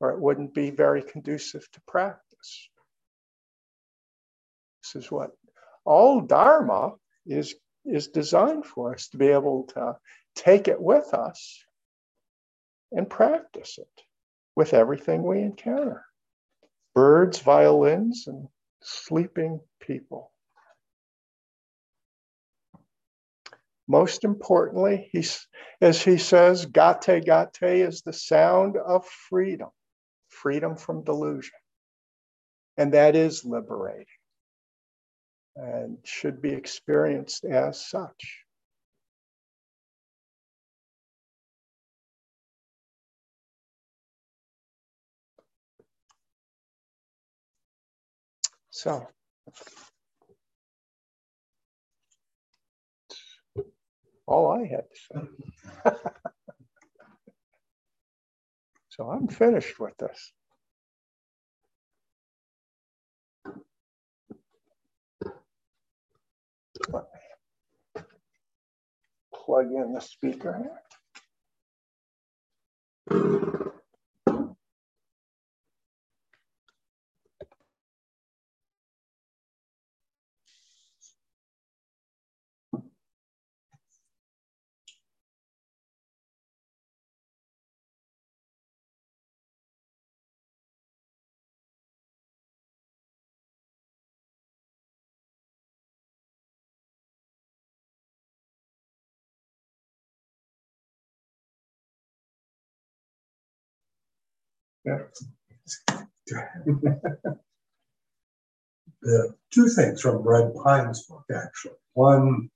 or 0.00 0.10
it 0.10 0.20
wouldn't 0.20 0.54
be 0.54 0.70
very 0.70 1.02
conducive 1.02 1.70
to 1.72 1.80
practice. 1.86 2.68
This 4.82 5.04
is 5.04 5.10
what 5.10 5.30
all 5.84 6.20
Dharma 6.20 6.94
is, 7.26 7.54
is 7.84 8.08
designed 8.08 8.66
for 8.66 8.94
us 8.94 9.08
to 9.08 9.18
be 9.18 9.28
able 9.28 9.64
to 9.74 9.96
take 10.34 10.68
it 10.68 10.80
with 10.80 11.14
us 11.14 11.64
and 12.92 13.08
practice 13.08 13.78
it 13.78 14.02
with 14.56 14.74
everything 14.74 15.22
we 15.22 15.40
encounter 15.40 16.04
birds, 16.94 17.38
violins, 17.38 18.24
and 18.26 18.48
sleeping 18.82 19.60
people. 19.80 20.32
Most 23.88 24.22
importantly, 24.22 25.08
he's, 25.12 25.46
as 25.80 26.02
he 26.02 26.18
says, 26.18 26.66
gate 26.66 27.24
gate 27.24 27.62
is 27.62 28.02
the 28.02 28.12
sound 28.12 28.76
of 28.76 29.06
freedom, 29.06 29.70
freedom 30.28 30.76
from 30.76 31.04
delusion. 31.04 31.54
And 32.76 32.92
that 32.92 33.16
is 33.16 33.44
liberating 33.44 34.04
and 35.56 35.98
should 36.04 36.40
be 36.40 36.50
experienced 36.50 37.44
as 37.44 37.84
such. 37.84 38.44
So, 48.70 49.08
all 54.28 54.52
I 54.52 54.66
had 54.68 54.84
to 54.90 54.98
say. 55.12 55.92
so 58.90 59.10
I'm 59.10 59.28
finished 59.28 59.80
with 59.80 59.96
this. 59.98 60.32
Plug 69.34 69.66
in 69.72 69.94
the 69.94 70.00
speaker 70.00 70.58
here. 70.62 70.80
The 109.02 109.34
two 109.52 109.68
things 109.68 110.00
from 110.00 110.16
Red 110.18 110.52
Pine's 110.62 111.04
book, 111.04 111.24
actually. 111.34 111.74
One, 111.94 112.50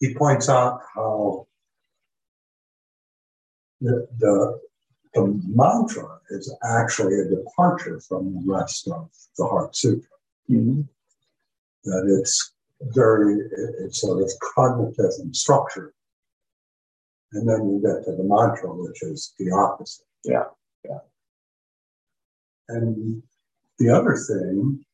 he 0.00 0.14
points 0.14 0.48
out 0.48 0.80
how 0.94 1.46
the, 3.80 4.08
the, 4.18 4.60
the 5.14 5.40
mantra 5.46 6.18
is 6.30 6.54
actually 6.64 7.20
a 7.20 7.24
departure 7.24 8.00
from 8.00 8.34
the 8.34 8.52
rest 8.52 8.88
of 8.88 9.10
the 9.36 9.46
Heart 9.46 9.76
Sutra. 9.76 10.10
Mm-hmm. 10.50 10.82
That 11.84 12.18
it's 12.20 12.52
very, 12.80 13.38
it's 13.80 14.00
sort 14.00 14.22
of 14.22 14.30
cognitive 14.54 15.12
and 15.18 15.34
structured. 15.34 15.92
And 17.32 17.48
then 17.48 17.68
you 17.68 17.80
get 17.82 18.04
to 18.04 18.16
the 18.16 18.24
mantra, 18.24 18.72
which 18.72 19.02
is 19.02 19.34
the 19.38 19.50
opposite. 19.50 20.06
Yeah, 20.24 20.32
yeah. 20.32 20.44
And 22.68 23.22
the 23.78 23.90
other 23.90 24.16
thing, 24.16 24.84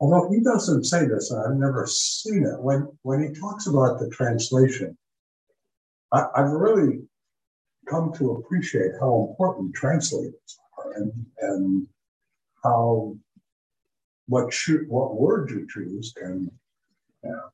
although 0.00 0.30
he 0.30 0.40
doesn't 0.40 0.84
say 0.84 1.06
this, 1.06 1.32
I've 1.32 1.56
never 1.56 1.86
seen 1.86 2.44
it, 2.44 2.60
when, 2.62 2.88
when 3.02 3.22
he 3.22 3.40
talks 3.40 3.66
about 3.66 3.98
the 3.98 4.08
translation, 4.10 4.96
I, 6.12 6.26
I've 6.36 6.50
really 6.50 7.00
come 7.88 8.12
to 8.14 8.32
appreciate 8.32 8.92
how 9.00 9.28
important 9.30 9.74
translators 9.74 10.58
are 10.76 10.92
and, 10.92 11.12
and 11.40 11.86
how 12.62 13.16
what 14.26 14.52
what 14.88 15.16
word 15.16 15.50
you 15.50 15.66
choose 15.70 16.12
and 16.22 16.50
yeah. 17.24 17.48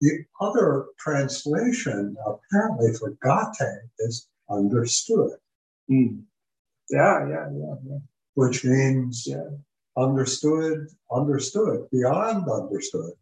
The 0.00 0.24
other 0.40 0.86
translation 0.98 2.16
apparently 2.26 2.94
for 2.94 3.10
gate 3.22 3.66
is 3.98 4.28
understood. 4.48 5.32
Mm. 5.90 6.22
Yeah, 6.88 7.28
yeah, 7.28 7.50
yeah, 7.52 7.74
yeah 7.86 7.98
which 8.34 8.64
means 8.64 9.26
understood, 9.96 10.88
understood, 11.12 11.86
beyond 11.90 12.48
understood, 12.50 13.12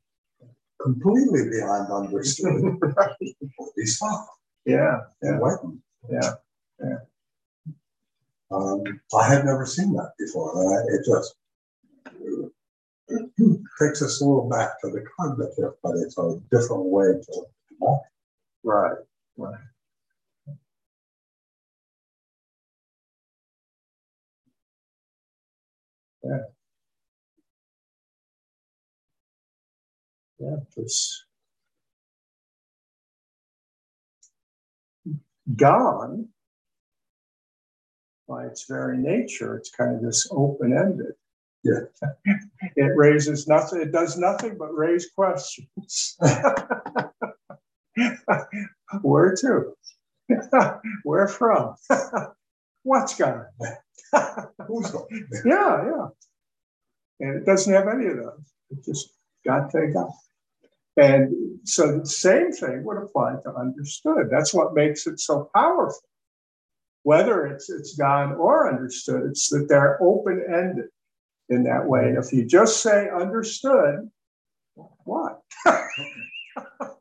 completely 0.82 1.50
beyond 1.50 1.90
understood. 1.92 2.62
right. 2.82 3.16
Yeah, 4.64 5.00
yeah. 5.22 5.38
Yeah, 6.10 6.32
yeah. 6.82 6.96
Um, 8.50 8.82
I 9.18 9.28
had 9.28 9.44
never 9.44 9.66
seen 9.66 9.92
that 9.94 10.12
before. 10.18 10.52
It 10.88 11.04
just 11.04 11.34
takes 13.80 14.02
us 14.02 14.20
a 14.20 14.24
little 14.24 14.48
back 14.48 14.80
to 14.82 14.90
the 14.90 15.04
cognitive, 15.18 15.74
but 15.82 15.96
it's 15.96 16.18
a 16.18 16.38
different 16.50 16.84
way 16.84 17.06
to. 17.22 17.42
Right, 18.64 18.96
right. 19.36 19.60
Yeah. 26.28 26.38
Yeah, 30.38 30.56
it's 30.76 31.24
gone 35.56 36.28
by 38.28 38.46
its 38.46 38.66
very 38.68 38.98
nature. 38.98 39.56
It's 39.56 39.70
kind 39.70 39.96
of 39.96 40.02
this 40.02 40.28
open 40.30 40.72
ended. 40.76 41.14
Yeah. 41.64 41.80
it 42.76 42.92
raises 42.96 43.48
nothing, 43.48 43.80
it 43.82 43.92
does 43.92 44.16
nothing 44.18 44.56
but 44.58 44.74
raise 44.76 45.10
questions. 45.10 46.16
Where 49.02 49.34
to? 49.36 49.72
Where 51.04 51.28
from? 51.28 51.74
What's 52.88 53.14
gone? 53.18 53.44
Who's 54.66 54.94
yeah, 55.44 55.84
yeah. 55.84 56.06
And 57.20 57.36
it 57.36 57.44
doesn't 57.44 57.74
have 57.74 57.86
any 57.86 58.06
of 58.06 58.16
those. 58.16 58.40
It 58.70 58.82
just 58.82 59.10
got 59.46 59.70
take 59.70 59.94
off. 59.94 60.14
And 60.96 61.60
so 61.64 61.98
the 61.98 62.06
same 62.06 62.50
thing 62.50 62.84
would 62.84 62.96
apply 62.96 63.34
to 63.42 63.54
understood. 63.54 64.28
That's 64.30 64.54
what 64.54 64.72
makes 64.72 65.06
it 65.06 65.20
so 65.20 65.50
powerful. 65.54 66.00
Whether 67.02 67.46
it's 67.46 67.68
it's 67.68 67.94
gone 67.94 68.32
or 68.36 68.72
understood, 68.72 69.24
it's 69.28 69.50
that 69.50 69.66
they're 69.68 70.02
open-ended 70.02 70.86
in 71.50 71.64
that 71.64 71.86
way. 71.86 72.08
And 72.08 72.16
if 72.16 72.32
you 72.32 72.46
just 72.46 72.82
say 72.82 73.10
understood, 73.10 74.10
what? 75.04 75.42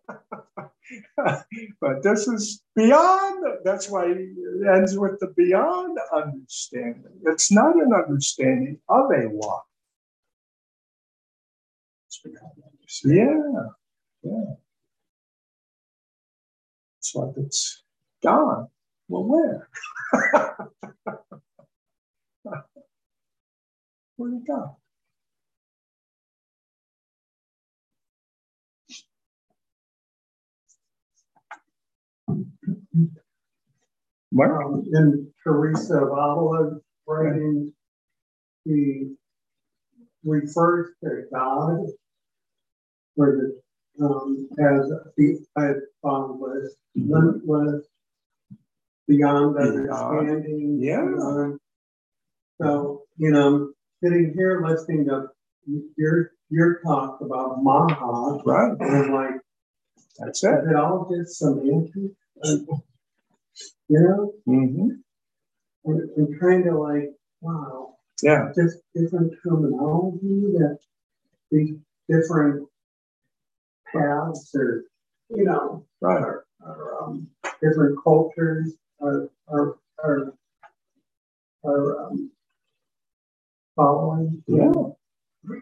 but 1.82 2.04
this 2.04 2.28
is 2.28 2.62
beyond, 2.76 3.44
that's 3.64 3.90
why 3.90 4.06
it 4.06 4.20
ends 4.74 4.98
with 4.98 5.20
the 5.20 5.34
beyond 5.36 5.98
understanding. 6.14 7.04
It's 7.26 7.52
not 7.52 7.76
an 7.76 7.94
understanding 7.94 8.80
of 8.90 9.12
a 9.12 9.24
what. 9.30 9.64
Yeah, 13.04 13.70
yeah. 14.24 14.56
It's 17.00 17.16
like 17.16 17.38
it's 17.38 17.84
gone. 18.24 18.68
Well, 19.08 19.24
where? 19.24 19.70
Where'd 24.18 24.34
it 24.34 24.48
go? 24.48 24.78
Well, 34.38 34.84
in 34.94 35.34
Teresa 35.44 35.98
of 35.98 36.10
Avila, 36.12 36.80
writing, 37.08 37.74
he 38.66 39.16
refers 40.24 40.90
to 41.04 41.24
God 41.34 41.80
for 43.16 43.36
the 43.36 44.06
um, 44.06 44.48
as 44.60 44.92
the 45.18 45.40
as 45.58 45.76
boundless, 46.04 46.76
limitless, 46.96 47.88
beyond 49.08 49.58
understanding. 49.58 50.78
Yeah. 50.82 51.02
beyond- 51.02 51.60
So, 52.62 53.04
you 53.18 53.32
know, 53.32 53.72
sitting 54.04 54.34
here 54.36 54.64
listening 54.64 55.06
to 55.06 55.30
your 55.98 56.32
your 56.50 56.80
talk 56.82 57.22
about 57.22 57.64
Maha, 57.64 58.42
Right. 58.46 58.72
and 58.80 58.82
I'm 59.06 59.12
like, 59.12 59.42
That's 60.20 60.44
is 60.44 60.50
it. 60.50 60.70
it 60.70 60.76
all 60.76 61.10
just 61.12 61.40
some 61.40 61.60
And, 62.44 62.68
You 63.90 64.02
know, 64.02 64.34
hmm 64.46 64.90
I'm, 65.88 66.10
I'm 66.18 66.40
kind 66.40 66.68
of 66.68 66.76
like, 66.76 67.12
wow, 67.42 67.96
Yeah. 68.24 68.52
just 68.56 68.78
different 68.96 69.34
terminology 69.44 70.54
that 70.60 70.80
these 71.52 71.76
different 72.10 72.68
paths 73.94 74.52
or, 74.56 74.84
you 75.30 75.46
know, 75.46 75.86
Right. 76.02 76.22
are, 76.24 76.46
are 76.66 77.04
um, 77.04 77.28
different 77.62 78.00
cultures 78.04 78.74
are, 79.02 79.30
are, 79.50 79.78
are, 80.04 80.34
are 81.66 82.08
um, 82.08 82.32
following. 83.76 84.44
Yeah. 84.48 84.72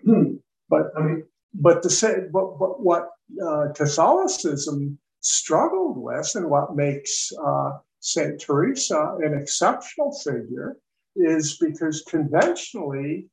But 0.70 0.92
I 0.98 1.02
mean, 1.04 1.24
but 1.54 1.84
to 1.84 1.90
say 1.92 2.16
but, 2.34 2.60
but 2.60 2.82
what 2.82 3.10
uh, 3.46 3.68
Catholicism 3.76 5.00
struggled 5.26 5.98
with 5.98 6.32
and 6.36 6.50
what 6.50 6.76
makes 6.76 7.32
uh, 7.44 7.72
Saint 8.00 8.40
Teresa 8.40 9.18
an 9.22 9.34
exceptional 9.34 10.12
figure 10.24 10.78
is 11.16 11.58
because 11.58 12.04
conventionally 12.08 13.28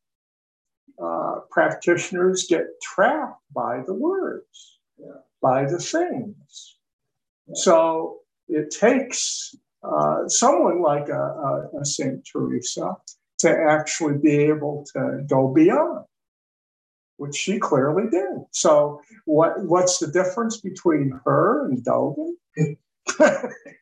uh, 1.03 1.40
practitioners 1.51 2.47
get 2.49 2.64
trapped 2.82 3.40
by 3.55 3.82
the 3.86 3.95
words, 3.95 4.78
by 5.43 5.64
the 5.64 5.78
things. 5.78 6.76
So 7.55 8.20
it 8.49 8.70
takes 8.70 9.55
uh, 9.82 10.28
someone 10.28 10.80
like 10.80 11.09
a, 11.09 11.12
a, 11.12 11.80
a 11.80 11.84
Saint 11.84 12.26
Teresa 12.30 12.97
to 13.40 13.66
actually 13.68 14.16
be 14.18 14.36
able 14.36 14.86
to 14.95 15.24
go 15.28 15.49
beyond 15.49 16.05
which 17.22 17.36
she 17.36 17.59
clearly 17.59 18.11
did. 18.11 18.32
So 18.53 19.01
what 19.25 19.61
what's 19.65 19.99
the 19.99 20.07
difference 20.07 20.61
between 20.61 21.19
her 21.25 21.67
and 21.67 21.85
Dogen? 21.85 22.37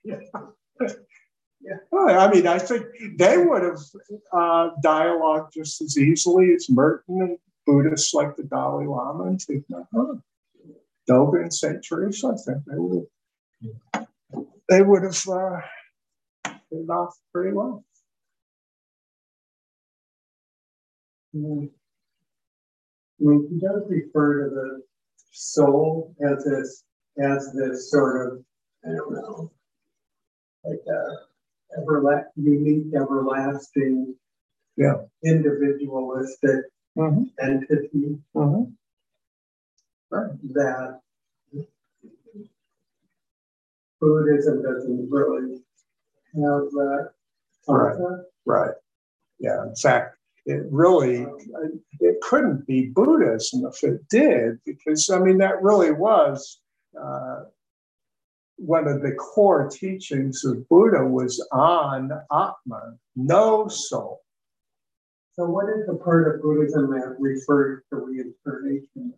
yeah. 0.04 0.16
I 1.92 2.30
mean, 2.32 2.46
I 2.46 2.58
think 2.58 2.86
they 3.18 3.36
would 3.38 3.62
have 3.62 3.80
uh, 4.32 4.70
dialogued 4.82 5.52
just 5.52 5.82
as 5.82 5.98
easily 5.98 6.52
as 6.54 6.70
Merton 6.70 7.20
and 7.20 7.38
Buddhists 7.66 8.14
like 8.14 8.36
the 8.36 8.44
Dalai 8.44 8.86
Lama 8.86 9.24
and 9.24 9.38
Thich 9.38 9.64
Nhat 9.70 9.86
Hanh. 9.94 10.22
Dogen 11.08 11.42
and 11.42 11.54
Saint 11.54 11.84
Teresa, 11.84 12.28
I 12.28 12.36
think 12.36 12.64
they 12.66 12.78
would 12.78 13.06
have 13.94 14.06
they 14.68 14.82
would 14.82 15.02
have 15.02 15.20
uh, 15.28 15.60
off 16.92 17.18
pretty 17.32 17.52
well. 17.52 17.84
Mm. 21.34 21.70
Mean, 23.20 23.46
he 23.50 23.58
does 23.60 23.82
refer 23.88 24.44
to 24.44 24.50
the 24.54 24.82
soul 25.30 26.14
as 26.26 26.44
this, 26.44 26.84
as 27.18 27.52
this 27.52 27.90
sort 27.90 28.26
of, 28.32 28.44
I 28.84 28.96
don't 28.96 29.12
know, 29.12 29.50
like 30.64 30.80
a 30.88 31.80
everla- 31.80 32.24
unique, 32.36 32.94
everlasting, 32.94 34.14
Yeah. 34.76 35.02
individualistic 35.24 36.64
Mm-hmm. 36.98 37.22
entity 37.40 38.18
Mm-hmm. 38.34 38.72
that 40.52 41.00
Buddhism 44.00 44.62
doesn't 44.62 45.08
really 45.10 45.62
have 46.34 46.70
that 46.72 47.10
Right. 47.68 47.96
Right. 48.46 48.74
Yeah. 49.38 49.62
In 49.64 49.76
fact, 49.76 50.16
it 50.46 50.62
really 50.70 51.26
it 52.00 52.20
couldn't 52.22 52.66
be 52.66 52.86
Buddhism 52.88 53.64
if 53.66 53.82
it 53.84 54.08
did, 54.08 54.58
because 54.64 55.10
I 55.10 55.18
mean 55.18 55.38
that 55.38 55.62
really 55.62 55.92
was 55.92 56.60
uh, 57.00 57.44
one 58.56 58.86
of 58.86 59.02
the 59.02 59.12
core 59.12 59.68
teachings 59.68 60.44
of 60.44 60.68
Buddha 60.68 61.04
was 61.04 61.44
on 61.52 62.10
Atman, 62.32 62.98
no 63.16 63.68
soul. 63.68 64.20
So 65.34 65.46
what 65.46 65.66
is 65.70 65.86
the 65.86 65.94
part 65.94 66.34
of 66.34 66.42
Buddhism 66.42 66.90
that 66.90 67.16
refers 67.18 67.82
to 67.90 67.96
reincarnation? 67.96 69.14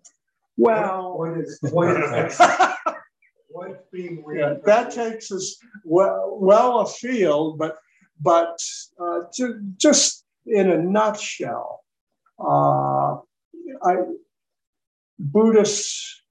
Well, 0.56 1.18
What 1.18 1.38
is, 1.38 1.58
what 1.72 1.96
is, 1.96 2.38
what's 3.48 3.82
being 3.90 4.22
yeah, 4.34 4.54
that 4.64 4.92
takes 4.92 5.32
us 5.32 5.58
well, 5.84 6.36
well 6.40 6.80
afield, 6.80 7.58
but 7.58 7.78
but 8.20 8.58
uh, 9.00 9.22
ju- 9.34 9.60
just 9.76 10.24
in 10.46 10.70
a 10.70 10.78
nutshell, 10.82 11.84
uh, 12.38 13.16
I, 13.84 13.96
Buddhists, 15.18 16.22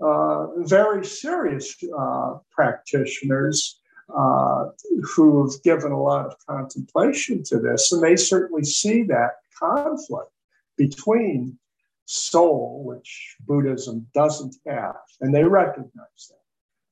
uh, 0.00 0.46
very 0.58 1.04
serious 1.04 1.74
uh, 1.98 2.38
practitioners 2.50 3.80
uh, 4.14 4.66
who 5.02 5.42
have 5.42 5.62
given 5.62 5.92
a 5.92 6.02
lot 6.02 6.26
of 6.26 6.34
contemplation 6.46 7.42
to 7.44 7.58
this, 7.58 7.92
and 7.92 8.02
they 8.02 8.16
certainly 8.16 8.64
see 8.64 9.02
that 9.04 9.36
conflict 9.58 10.30
between 10.76 11.58
soul, 12.04 12.82
which 12.84 13.36
Buddhism 13.46 14.06
doesn't 14.14 14.56
have, 14.66 14.96
and 15.20 15.34
they 15.34 15.44
recognize 15.44 16.28
that. 16.28 16.40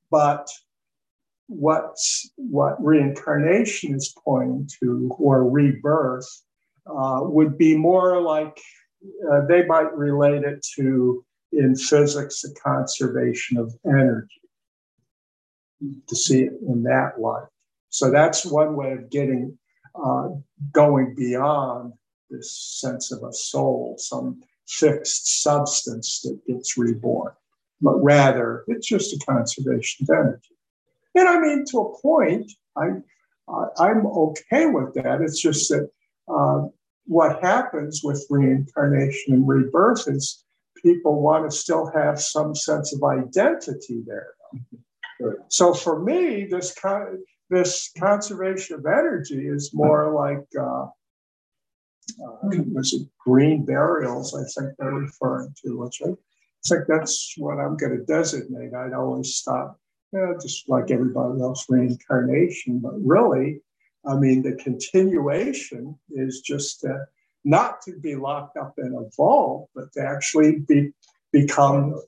But 0.09 0.49
what's 1.47 2.31
what 2.35 2.83
reincarnation 2.83 3.95
is 3.95 4.15
pointing 4.23 4.69
to, 4.79 5.11
or 5.19 5.47
rebirth, 5.47 6.41
uh, 6.87 7.19
would 7.21 7.57
be 7.57 7.75
more 7.75 8.21
like 8.21 8.59
uh, 9.31 9.41
they 9.47 9.65
might 9.65 9.95
relate 9.95 10.43
it 10.43 10.65
to 10.75 11.25
in 11.51 11.75
physics 11.75 12.41
the 12.41 12.55
conservation 12.63 13.57
of 13.57 13.73
energy 13.85 14.41
to 16.07 16.15
see 16.15 16.43
it 16.43 16.53
in 16.67 16.83
that 16.83 17.19
light. 17.19 17.47
So 17.89 18.09
that's 18.09 18.45
one 18.45 18.75
way 18.75 18.93
of 18.93 19.09
getting 19.09 19.57
uh, 19.95 20.29
going 20.71 21.13
beyond 21.15 21.93
this 22.29 22.57
sense 22.81 23.11
of 23.11 23.23
a 23.23 23.31
soul, 23.31 23.95
some 23.99 24.41
fixed 24.67 25.43
substance 25.43 26.21
that 26.21 26.39
gets 26.47 26.77
reborn, 26.77 27.33
but 27.81 28.01
rather 28.01 28.63
it's 28.67 28.87
just 28.87 29.13
a 29.13 29.25
conservation 29.25 30.07
of 30.09 30.17
energy. 30.17 30.55
And 31.15 31.27
I 31.27 31.39
mean, 31.39 31.65
to 31.69 31.79
a 31.79 32.01
point, 32.01 32.51
I, 32.75 32.87
I 33.47 33.65
I'm 33.77 34.07
okay 34.07 34.65
with 34.65 34.95
that. 34.95 35.21
It's 35.21 35.39
just 35.39 35.69
that 35.69 35.89
uh, 36.27 36.67
what 37.05 37.41
happens 37.43 38.01
with 38.03 38.25
reincarnation 38.29 39.33
and 39.33 39.47
rebirth 39.47 40.07
is 40.07 40.43
people 40.81 41.21
want 41.21 41.49
to 41.49 41.55
still 41.55 41.91
have 41.93 42.21
some 42.21 42.55
sense 42.55 42.93
of 42.93 43.03
identity 43.03 44.03
there. 44.05 44.33
So 45.47 45.73
for 45.73 46.03
me, 46.03 46.45
this 46.45 46.75
this 47.49 47.91
conservation 47.97 48.79
of 48.79 48.85
energy 48.85 49.47
is 49.47 49.71
more 49.73 50.13
like 50.13 50.45
uh, 50.59 50.87
uh, 52.21 52.37
was 52.73 52.93
it 52.93 53.07
green 53.19 53.65
burials? 53.65 54.35
I 54.35 54.43
think 54.43 54.75
they're 54.77 54.91
referring 54.91 55.53
to, 55.63 55.79
which 55.79 56.01
I 56.03 56.11
think 56.67 56.83
that's 56.87 57.35
what 57.37 57.59
I'm 57.59 57.77
going 57.77 57.97
to 57.97 58.05
designate. 58.05 58.73
I'd 58.73 58.93
always 58.93 59.35
stop, 59.35 59.79
just 60.41 60.67
like 60.67 60.91
everybody 60.91 61.41
else, 61.41 61.65
reincarnation, 61.69 62.79
but 62.79 62.93
really, 63.03 63.61
I 64.05 64.15
mean, 64.15 64.41
the 64.41 64.55
continuation 64.55 65.97
is 66.11 66.41
just 66.41 66.85
not 67.45 67.81
to 67.83 67.97
be 67.99 68.15
locked 68.15 68.57
up 68.57 68.75
in 68.77 68.93
a 68.93 69.09
vault, 69.15 69.69
but 69.75 69.91
to 69.93 70.01
actually 70.01 70.59
be 70.59 70.91
become 71.31 71.99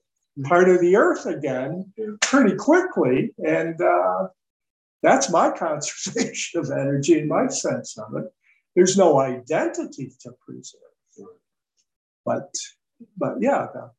part 0.44 0.70
of 0.70 0.82
the 0.82 0.96
earth 0.96 1.26
again 1.26 1.92
pretty 2.22 2.56
quickly. 2.56 3.34
And 3.46 3.80
uh, 3.82 4.28
that's 5.02 5.30
my 5.30 5.52
conservation 5.58 6.60
of 6.60 6.72
energy 6.72 7.20
and 7.20 7.30
my 7.30 7.48
sense 7.48 7.98
of 7.98 8.16
it. 8.16 8.26
There's 8.76 8.98
no 8.98 9.20
identity 9.20 10.12
to 10.22 10.32
preserve. 10.46 10.82
But 12.26 12.50
but 13.18 13.36
yeah, 13.40 13.68
the, 13.74 13.92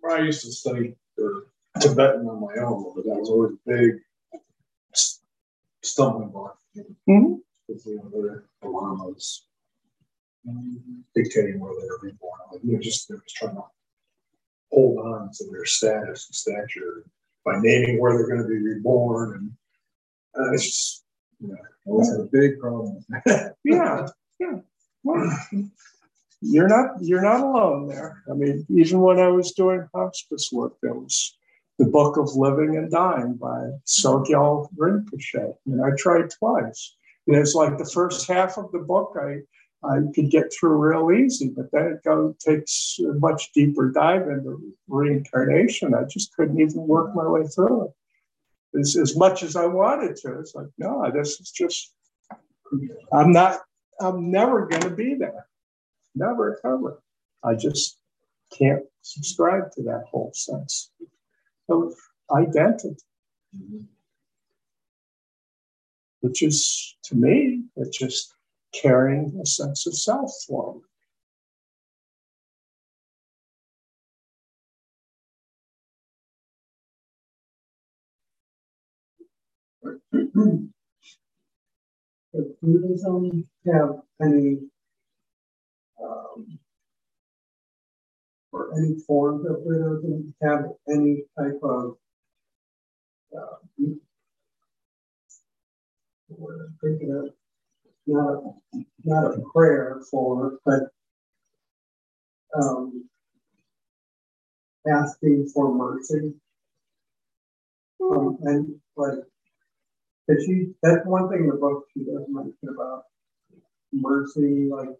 when 0.00 0.12
I 0.12 0.24
used 0.24 0.44
to 0.44 0.52
study 0.52 0.94
uh, 1.22 1.80
Tibetan 1.80 2.26
on 2.26 2.40
my 2.40 2.62
own, 2.62 2.92
but 2.94 3.04
that 3.04 3.20
was 3.20 3.30
always 3.30 3.52
a 3.52 3.70
big 3.70 4.00
stumbling 5.92 6.30
block. 6.30 6.58
Mhm. 7.08 7.40
Because 7.66 7.86
you 7.86 7.96
know, 7.96 8.08
the 8.10 8.42
the 8.62 8.68
lamas 8.68 9.44
dictating 11.14 11.60
where 11.60 11.74
they're 11.80 11.98
reborn. 12.10 12.38
Like, 12.52 12.60
you 12.64 12.72
know, 12.74 12.78
just 12.80 13.08
they're 13.08 13.18
just 13.18 13.36
trying 13.36 13.56
to 13.56 13.62
hold 14.72 14.98
on 14.98 15.30
to 15.34 15.44
their 15.50 15.64
status 15.64 16.28
and 16.28 16.34
stature 16.34 17.04
by 17.44 17.58
naming 17.60 18.00
where 18.00 18.12
they're 18.12 18.28
going 18.28 18.42
to 18.42 18.48
be 18.48 18.58
reborn, 18.58 19.34
and 19.34 19.52
uh, 20.38 20.52
it's 20.52 20.64
just 20.66 21.04
That's 21.86 22.12
a 22.12 22.28
big 22.30 22.58
problem. 22.58 23.04
Yeah, 23.64 24.06
yeah. 24.38 24.58
Well, 25.04 25.38
you're 26.40 26.68
not 26.68 26.96
you're 27.00 27.22
not 27.22 27.40
alone 27.40 27.88
there. 27.88 28.22
I 28.30 28.34
mean, 28.34 28.66
even 28.70 29.00
when 29.00 29.18
I 29.18 29.28
was 29.28 29.52
doing 29.52 29.88
hospice 29.94 30.50
work, 30.52 30.74
there 30.82 30.94
was 30.94 31.36
the 31.78 31.86
Book 31.86 32.16
of 32.16 32.34
Living 32.34 32.76
and 32.76 32.90
Dying 32.90 33.34
by 33.34 33.70
Sogyal 33.86 34.68
Rinpoche, 34.76 35.54
and 35.66 35.84
I 35.84 35.90
tried 35.96 36.30
twice. 36.30 36.96
And 37.26 37.36
it's 37.36 37.54
like 37.54 37.78
the 37.78 37.84
first 37.84 38.26
half 38.26 38.58
of 38.58 38.72
the 38.72 38.80
book 38.80 39.16
I 39.20 39.40
I 39.84 39.98
could 40.12 40.28
get 40.30 40.52
through 40.52 40.76
real 40.76 41.12
easy, 41.12 41.50
but 41.50 41.70
then 41.70 41.86
it 41.86 42.02
goes 42.02 42.34
takes 42.38 42.98
a 42.98 43.12
much 43.14 43.52
deeper 43.52 43.92
dive 43.92 44.22
into 44.22 44.74
reincarnation. 44.88 45.94
I 45.94 46.02
just 46.02 46.34
couldn't 46.34 46.58
even 46.58 46.88
work 46.88 47.14
my 47.14 47.24
way 47.28 47.46
through 47.46 47.84
it. 47.84 48.80
As, 48.80 48.96
as 48.96 49.16
much 49.16 49.44
as 49.44 49.54
I 49.54 49.66
wanted 49.66 50.16
to, 50.16 50.40
it's 50.40 50.56
like, 50.56 50.66
no, 50.78 51.08
this 51.12 51.38
is 51.40 51.52
just 51.52 51.94
I'm 53.12 53.30
not 53.32 53.60
I'm 54.00 54.32
never 54.32 54.66
gonna 54.66 54.90
be 54.90 55.14
there. 55.14 55.46
Never 56.16 56.60
ever. 56.64 57.00
I 57.44 57.54
just 57.54 57.98
can't 58.50 58.82
subscribe 59.02 59.70
to 59.72 59.82
that 59.84 60.06
whole 60.10 60.32
sense 60.34 60.90
of 61.70 61.94
identity. 62.32 62.96
Which 66.20 66.42
is 66.42 66.96
to 67.04 67.16
me, 67.16 67.64
it's 67.76 67.98
just 67.98 68.34
carrying 68.74 69.38
a 69.42 69.46
sense 69.46 69.86
of 69.86 69.96
self. 69.96 70.32
Does 82.34 82.46
Buddhism 82.62 83.48
have 83.72 84.02
any 84.22 84.58
um, 86.02 86.57
or 88.52 88.70
any 88.78 88.94
forms 89.06 89.46
of 89.46 89.64
Buddhism 89.64 90.34
have 90.42 90.64
any 90.88 91.24
type 91.38 91.58
of 91.62 91.96
uh, 93.36 93.56
not 98.08 98.30
a, 98.30 98.78
not 99.04 99.34
a 99.34 99.42
prayer 99.52 100.00
for, 100.10 100.58
but 100.64 100.84
um, 102.60 103.08
asking 104.88 105.48
for 105.54 105.74
mercy. 105.74 106.32
Um, 108.00 108.38
and 108.42 108.74
like, 108.96 109.18
that 110.26 110.42
she, 110.46 110.72
that's 110.82 111.04
one 111.06 111.28
thing 111.28 111.40
in 111.40 111.48
the 111.48 111.56
book 111.56 111.84
she 111.92 112.00
does 112.04 112.24
mention 112.28 112.68
about 112.68 113.04
mercy, 113.92 114.68
like, 114.70 114.96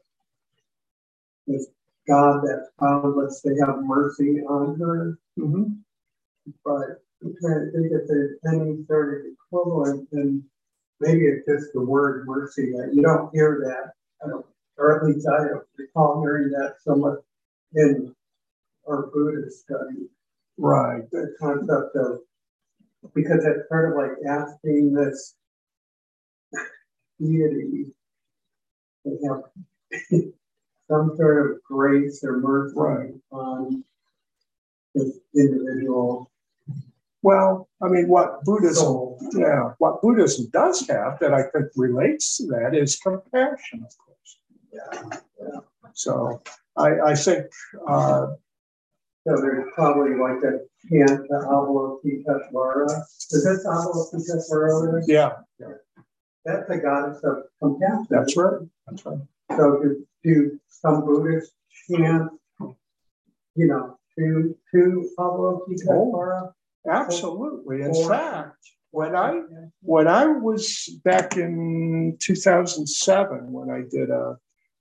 this 1.47 1.67
God 2.09 2.43
that 2.43 2.57
that's 2.57 2.71
boundless, 2.79 3.43
they 3.43 3.55
have 3.65 3.83
mercy 3.83 4.41
on 4.49 4.79
her. 4.81 5.19
Mm-hmm. 5.39 5.65
But 6.65 7.03
I'm 7.23 7.35
trying 7.41 7.67
to 7.67 7.73
think 7.73 7.93
if 7.93 8.09
there's 8.09 8.39
any 8.47 8.85
sort 8.87 9.21
of 9.21 9.33
equivalent, 9.33 10.09
and 10.13 10.43
maybe 11.01 11.27
it's 11.27 11.47
just 11.47 11.73
the 11.75 11.83
word 11.83 12.27
mercy 12.27 12.73
that 12.73 12.93
you 12.95 13.03
don't 13.03 13.31
hear 13.35 13.61
that, 13.65 13.93
I 14.25 14.31
don't, 14.31 14.47
or 14.79 14.97
at 14.97 15.05
least 15.05 15.29
I 15.29 15.39
don't 15.39 15.65
recall 15.77 16.23
hearing 16.23 16.51
that 16.51 16.77
so 16.83 16.95
much 16.95 17.19
in 17.75 18.15
our 18.89 19.09
Buddhist 19.09 19.61
study. 19.61 20.09
Right. 20.57 21.09
The 21.11 21.35
concept 21.39 21.95
of 21.97 22.21
because 23.15 23.45
it's 23.45 23.69
sort 23.69 23.93
of 23.93 23.99
like 23.99 24.17
asking 24.29 24.93
this 24.93 25.35
deity 27.21 27.93
to 29.05 29.19
have 29.29 30.23
some 30.89 31.15
sort 31.17 31.51
of 31.51 31.63
grace 31.63 32.25
or 32.25 32.39
mercy 32.39 32.75
Right. 32.77 33.15
on 33.31 33.85
this 34.95 35.19
individual 35.37 36.31
Well, 37.23 37.69
I 37.83 37.89
mean, 37.89 38.09
what 38.09 38.45
Buddhism, 38.45 38.85
soul. 38.85 39.19
yeah, 39.35 39.75
what 39.79 40.01
Buddhism 40.01 40.49
does 40.53 40.87
have 40.89 41.19
that 41.19 41.35
I 41.35 41.43
think 41.51 41.67
relates 41.77 42.37
to 42.39 42.47
that 42.47 42.75
is 42.77 42.97
compassion, 42.97 43.85
of 43.85 43.93
course. 43.99 44.39
Yeah. 44.73 45.19
yeah. 45.43 45.61
So 45.95 46.41
I, 46.77 47.01
I 47.11 47.15
think, 47.17 47.47
uh, 47.89 48.29
So 49.27 49.37
there's 49.43 49.67
probably 49.75 50.15
like 50.17 50.43
a 50.45 50.61
chant, 50.89 51.27
the 51.29 51.39
Avalokiteshvara. 51.55 53.03
Is 53.33 53.45
this 53.45 53.67
Avalokiteshvara? 53.67 55.03
yeah, 55.09 55.33
That's 56.45 56.69
the 56.69 56.79
goddess 56.79 57.21
of 57.25 57.43
compassion. 57.59 58.07
that's 58.11 58.37
right. 58.37 58.61
That's 58.87 59.05
right. 59.05 59.19
So 59.57 59.97
do 60.25 60.59
some 60.69 61.05
Buddhists 61.05 61.55
chant, 61.89 62.31
you 63.55 63.67
know, 63.67 63.99
to, 64.19 64.57
to 64.73 65.11
Avalokiteshvara? 65.19 66.53
Oh, 66.87 66.91
absolutely. 66.91 67.83
In 67.83 67.91
Or- 67.95 68.09
fact, 68.09 68.57
when 68.91 69.15
I 69.15 69.43
when 69.83 70.09
I 70.09 70.27
was 70.27 70.89
back 71.05 71.37
in 71.37 72.17
2007, 72.21 73.53
when 73.53 73.71
I 73.71 73.83
did 73.91 74.11
a 74.11 74.37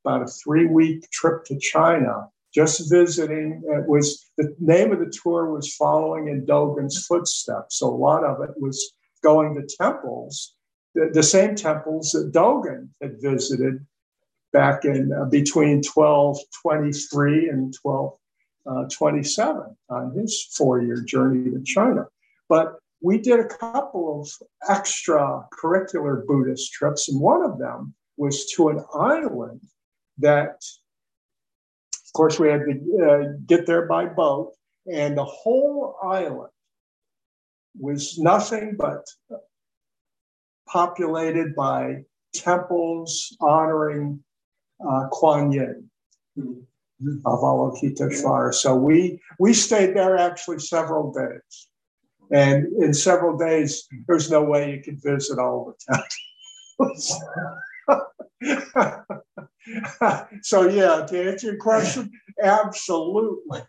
about 0.06 0.22
a 0.24 0.28
three 0.28 0.66
week 0.66 1.10
trip 1.12 1.44
to 1.46 1.60
China, 1.60 2.30
just 2.54 2.90
visiting, 2.90 3.62
it 3.66 3.88
was 3.88 4.30
the 4.38 4.56
name 4.60 4.94
of 4.94 5.00
the 5.00 5.12
tour 5.22 5.52
was 5.52 5.76
following 5.76 6.30
in 6.30 6.46
Dogen's 6.46 7.06
footsteps. 7.06 7.80
So 7.80 7.88
a 7.88 7.96
lot 7.96 8.24
of 8.24 8.42
it 8.42 8.52
was 8.58 8.94
going 9.22 9.56
to 9.56 9.76
temples, 9.76 10.56
the, 10.96 11.10
the 11.12 11.24
same 11.24 11.56
temples 11.56 12.12
that 12.12 12.32
Dogen 12.32 12.88
had 13.02 13.22
visited 13.22 13.86
back 14.58 14.86
in 14.86 15.12
uh, 15.14 15.26
between 15.26 15.84
1223 15.84 17.49
and 17.49 17.76
1227 17.84 19.78
on 19.89 20.12
his 20.18 20.47
four 20.58 20.82
year 20.82 20.99
journey 21.05 21.51
to 21.51 21.62
China. 21.64 22.08
But 22.49 22.80
we 22.99 23.20
did 23.20 23.39
a 23.39 23.47
couple 23.47 24.20
of 24.20 24.28
extra 24.68 25.45
curricular 25.53 26.26
Buddhist 26.26 26.74
trips, 26.74 27.08
and 27.08 27.22
one 27.22 27.43
of 27.43 27.60
them 27.60 27.93
was 28.18 28.47
to 28.53 28.70
an 28.70 28.84
island 28.95 29.62
that, 30.18 30.55
of 31.93 32.14
course, 32.16 32.39
we 32.39 32.47
had 32.49 32.62
to 32.62 32.74
uh, 33.08 33.26
get 33.45 33.68
there 33.68 33.86
by 33.86 34.08
boat, 34.08 34.53
and 34.91 35.16
the 35.16 35.24
whole 35.24 35.97
island 36.03 36.49
was 37.80 38.18
nothing 38.18 38.76
but 38.76 39.05
populated 40.68 41.55
by 41.55 42.05
temples 42.34 43.38
honoring 43.39 44.24
uh, 44.80 45.08
Kuan 45.12 45.52
Yin 45.52 45.90
of 46.38 47.24
Avalokiteshvara. 47.24 48.54
So 48.54 48.76
we 48.76 49.20
we 49.40 49.54
stayed 49.54 49.96
there 49.96 50.18
actually 50.18 50.60
several 50.60 51.12
days. 51.12 51.68
And 52.30 52.68
in 52.84 52.94
several 52.94 53.38
days, 53.38 53.88
there's 54.08 54.30
no 54.30 54.44
way 54.44 54.72
you 54.72 54.84
could 54.84 55.02
visit 55.02 55.40
all 55.40 55.74
the 55.88 56.04
temples. 56.78 57.16
so 60.42 60.70
yeah, 60.70 61.06
to 61.06 61.32
answer 61.32 61.48
your 61.48 61.58
question, 61.58 62.12
absolutely. 62.44 63.62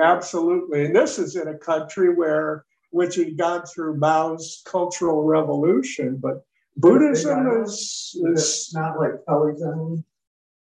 Absolutely. 0.00 0.86
And 0.86 0.96
this 0.96 1.18
is 1.18 1.36
in 1.36 1.48
a 1.48 1.58
country 1.58 2.14
where 2.14 2.64
which 2.90 3.14
had 3.14 3.36
gone 3.36 3.64
through 3.66 3.96
Mao's 3.96 4.62
cultural 4.66 5.22
revolution, 5.22 6.16
but 6.16 6.44
Buddhism 6.76 7.62
is, 7.62 8.16
Is 8.24 8.72
not 8.74 8.98
like 8.98 9.12
Island? 9.28 10.04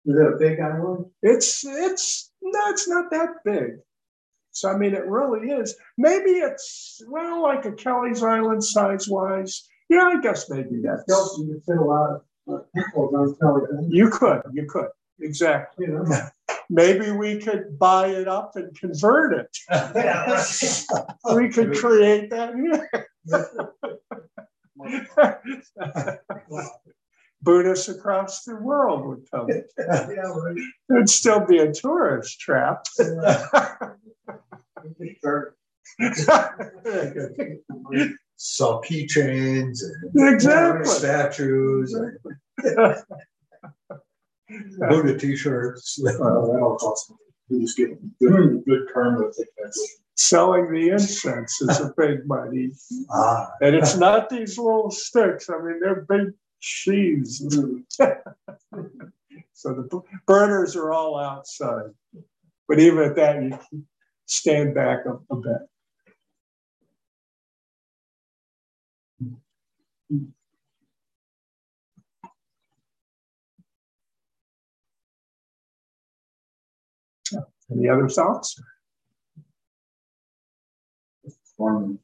Is 0.06 0.16
it 0.16 0.34
a 0.34 0.38
big 0.38 0.60
island? 0.60 1.06
It's 1.22 1.66
it's 1.66 2.32
no, 2.42 2.70
it's 2.70 2.88
not 2.88 3.10
that 3.12 3.30
big. 3.46 3.78
So 4.52 4.70
I 4.70 4.78
mean, 4.78 4.94
it 4.94 5.08
really 5.08 5.50
is. 5.50 5.76
Maybe 5.98 6.32
it's 6.32 7.02
well, 7.08 7.42
like 7.42 7.66
a 7.66 7.72
Kelly's 7.72 8.24
Island 8.24 8.64
size 8.64 9.08
wise. 9.08 9.68
Yeah, 9.90 10.04
I 10.04 10.22
guess 10.22 10.50
maybe 10.50 10.82
that's. 10.84 11.04
Still, 11.04 11.40
you 11.40 11.54
can 11.54 11.62
fit 11.62 11.78
a 11.78 11.84
lot 11.84 12.10
of 12.12 12.22
uh, 12.54 12.60
people 12.76 13.12
on 13.16 13.36
Kelly's 13.36 13.68
Island. 13.70 13.94
You 13.94 14.10
could, 14.10 14.42
you 14.52 14.66
could 14.68 14.88
exactly. 15.22 15.88
You 15.88 15.94
know? 15.94 16.30
Maybe 16.70 17.12
we 17.12 17.40
could 17.40 17.78
buy 17.78 18.08
it 18.08 18.28
up 18.28 18.56
and 18.56 18.78
convert 18.78 19.34
it. 19.34 19.58
We 21.36 21.50
could 21.50 21.76
create 21.76 22.30
that. 22.30 22.54
Buddhists 27.44 27.90
across 27.90 28.44
the 28.44 28.56
world 28.56 29.06
would 29.06 29.30
come. 29.30 29.48
Yeah, 29.78 30.22
right. 30.22 30.56
It'd 30.92 31.10
still 31.10 31.46
be 31.46 31.58
a 31.60 31.72
tourist 31.74 32.40
trap. 32.40 32.86
You 33.00 33.06
can 34.98 35.16
start- 35.20 35.58
Saw 38.36 38.82
keychains 38.82 39.80
and 40.14 40.34
exactly. 40.34 40.86
statues, 40.86 41.94
and 41.94 42.18
Buddha 44.90 45.18
t-shirts. 45.18 46.00
Well, 46.20 46.52
that'll 46.52 46.78
cost 46.78 47.12
me. 47.12 47.16
You 47.50 47.62
just 47.62 47.78
get 47.78 47.90
good, 48.20 48.64
good 48.66 48.88
karma. 48.94 49.30
Selling 50.16 50.72
the 50.74 50.90
incense 50.90 51.62
is 51.62 51.80
a 51.80 51.94
big 51.98 52.26
money. 52.28 52.72
Ah, 53.12 53.52
And 53.62 53.76
it's 53.76 53.96
not 53.98 54.30
these 54.30 54.58
little 54.58 54.92
sticks. 54.92 55.50
I 55.50 55.58
mean, 55.60 55.80
they're 55.82 56.06
big, 56.10 56.34
She's. 56.66 57.40
so 59.54 59.74
the 59.74 60.02
burners 60.26 60.78
are 60.78 60.94
all 60.94 61.20
outside. 61.20 61.92
But 62.70 62.80
even 62.80 63.04
at 63.04 63.18
that, 63.18 63.44
you 63.44 63.86
stand 64.28 64.74
back 64.74 65.00
a, 65.06 65.20
a 65.30 65.36
bit. 65.36 65.58
Any 77.70 77.90
other 77.90 78.08
thoughts? 78.08 78.62
One 81.58 82.00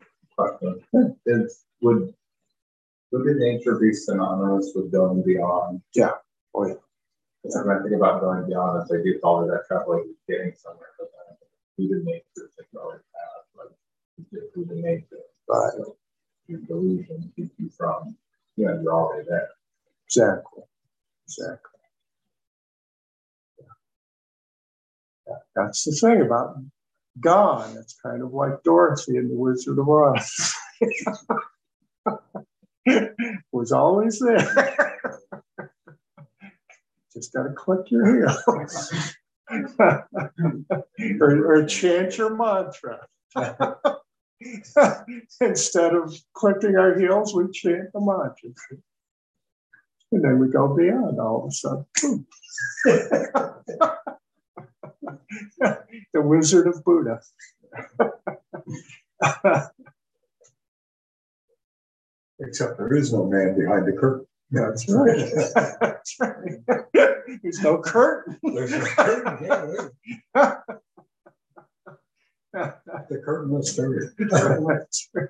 would, 1.81 2.13
Buddha 3.11 3.33
nature 3.37 3.77
be 3.79 3.93
synonymous 3.93 4.71
with 4.75 4.91
going 4.91 5.23
beyond? 5.25 5.81
Yeah. 5.95 6.11
Oh, 6.53 6.67
yeah. 6.67 6.75
Because 7.43 7.63
when 7.65 7.77
I 7.77 7.81
think 7.81 7.95
about 7.95 8.21
going 8.21 8.45
beyond, 8.47 8.83
if 8.83 8.99
I 8.99 9.03
do 9.03 9.19
follow 9.19 9.47
that 9.47 9.65
travel, 9.67 9.95
like 9.97 10.05
getting 10.27 10.53
somewhere, 10.55 10.89
but 10.99 11.09
then 11.11 11.37
Buddha 11.77 12.03
nature 12.03 12.49
going 12.73 12.99
past, 13.15 13.47
like 13.57 14.43
Buddha 14.53 14.75
nature. 14.75 15.23
Right. 15.47 15.71
So 15.77 15.95
your 16.47 16.59
delusion 16.61 17.31
keeps 17.35 17.53
you 17.57 17.69
from, 17.69 18.15
you 18.57 18.65
know, 18.65 18.79
you're 18.81 18.93
already 18.93 19.27
there. 19.27 19.49
Exactly. 20.05 20.63
Exactly. 21.27 21.79
Yeah. 25.27 25.35
That's 25.55 25.83
the 25.85 25.91
thing 25.91 26.21
about 26.21 26.57
gone. 27.19 27.77
It's 27.77 27.95
kind 28.03 28.21
of 28.21 28.33
like 28.33 28.63
Dorothy 28.63 29.17
in 29.17 29.29
The 29.29 29.35
Wizard 29.35 29.79
of 29.79 29.89
Oz. 29.89 30.53
was 33.51 33.71
always 33.71 34.19
there. 34.19 34.97
Just 37.13 37.33
got 37.33 37.43
to 37.43 37.53
click 37.53 37.89
your 37.89 38.05
heels 38.15 39.03
or, 39.79 40.07
or 41.21 41.65
chant 41.65 42.17
your 42.17 42.35
mantra. 42.35 43.07
Instead 45.41 45.95
of 45.95 46.15
clicking 46.33 46.77
our 46.77 46.97
heels, 46.97 47.33
we 47.33 47.51
chant 47.51 47.91
the 47.93 47.99
mantra. 47.99 48.51
And 50.11 50.23
then 50.23 50.39
we 50.39 50.47
go 50.47 50.75
beyond 50.75 51.19
all 51.19 51.43
of 51.43 51.49
a 51.49 51.51
sudden. 51.51 51.85
the 56.13 56.21
Wizard 56.21 56.67
of 56.67 56.83
Buddha. 56.83 57.21
Except 62.41 62.77
there 62.77 62.93
is 62.95 63.11
no 63.13 63.25
man 63.25 63.57
behind 63.57 63.87
the 63.87 63.93
curtain. 63.93 64.25
That's 64.51 64.87
right. 64.89 65.29
That's 65.81 66.15
right. 66.19 66.59
There's 67.43 67.59
no 67.61 67.77
curtain. 67.79 68.39
There's 68.43 68.71
no 68.71 68.85
curtain. 68.85 69.91
Yeah, 72.53 72.73
the 73.09 73.21
curtain 73.23 73.51
was 73.51 73.71
stirred. 73.71 74.15
That's 74.17 75.09
right. 75.13 75.29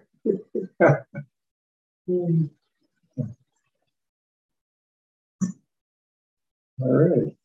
All 6.82 6.94
right. 6.94 7.36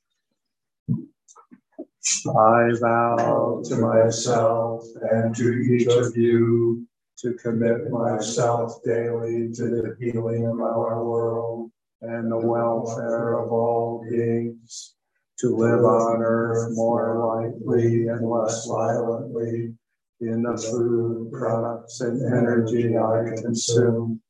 I 2.26 2.70
vow 2.80 3.62
to 3.64 3.76
myself 3.76 4.86
and 5.10 5.34
to 5.36 5.52
each 5.52 5.88
of 5.88 6.16
you 6.16 6.86
to 7.18 7.34
commit 7.34 7.90
myself 7.90 8.82
daily 8.84 9.50
to 9.52 9.64
the 9.64 9.96
healing 10.00 10.46
of 10.46 10.60
our 10.60 11.04
world 11.04 11.70
and 12.02 12.30
the 12.30 12.38
welfare 12.38 13.38
of 13.38 13.52
all 13.52 14.04
beings, 14.10 14.94
to 15.38 15.56
live 15.56 15.84
on 15.84 16.22
earth 16.22 16.72
more 16.72 17.42
lightly 17.42 18.08
and 18.08 18.28
less 18.28 18.66
violently 18.66 19.74
in 20.20 20.42
the 20.42 20.56
food, 20.56 21.32
products, 21.32 22.00
and 22.00 22.20
energy 22.22 22.96
I 22.96 23.40
consume, 23.40 24.20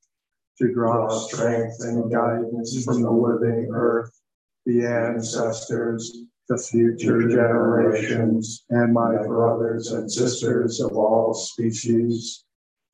to 0.58 0.72
draw 0.72 1.08
strength 1.08 1.76
and 1.80 2.10
guidance 2.12 2.84
from 2.84 3.02
the 3.02 3.10
living 3.10 3.70
earth, 3.72 4.12
the 4.66 4.86
ancestors, 4.86 6.16
the 6.48 6.58
future 6.58 7.28
generations, 7.28 8.64
and 8.70 8.92
my 8.92 9.16
brothers 9.26 9.92
and 9.92 10.10
sisters 10.10 10.80
of 10.80 10.92
all 10.92 11.34
species, 11.34 12.44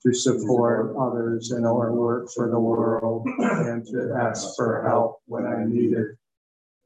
to 0.02 0.14
support 0.14 0.96
others 0.98 1.52
in 1.52 1.64
our 1.64 1.92
work 1.92 2.30
for 2.34 2.50
the 2.50 2.58
world, 2.58 3.26
and 3.38 3.86
to 3.86 4.14
ask 4.18 4.56
for 4.56 4.82
help 4.88 5.20
when 5.26 5.46
I 5.46 5.64
need 5.64 5.92
it, 5.92 6.16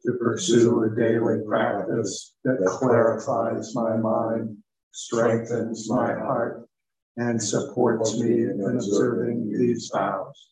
to 0.04 0.12
pursue 0.14 0.82
a 0.84 0.94
daily 0.94 1.40
practice 1.46 2.34
that 2.44 2.58
clarifies 2.66 3.74
my 3.74 3.96
mind, 3.96 4.56
strengthens 4.92 5.88
my 5.88 6.12
heart, 6.12 6.68
and 7.16 7.40
supports 7.40 8.18
me 8.18 8.42
in 8.42 8.60
observing 8.60 9.52
these 9.56 9.90
vows. 9.94 10.50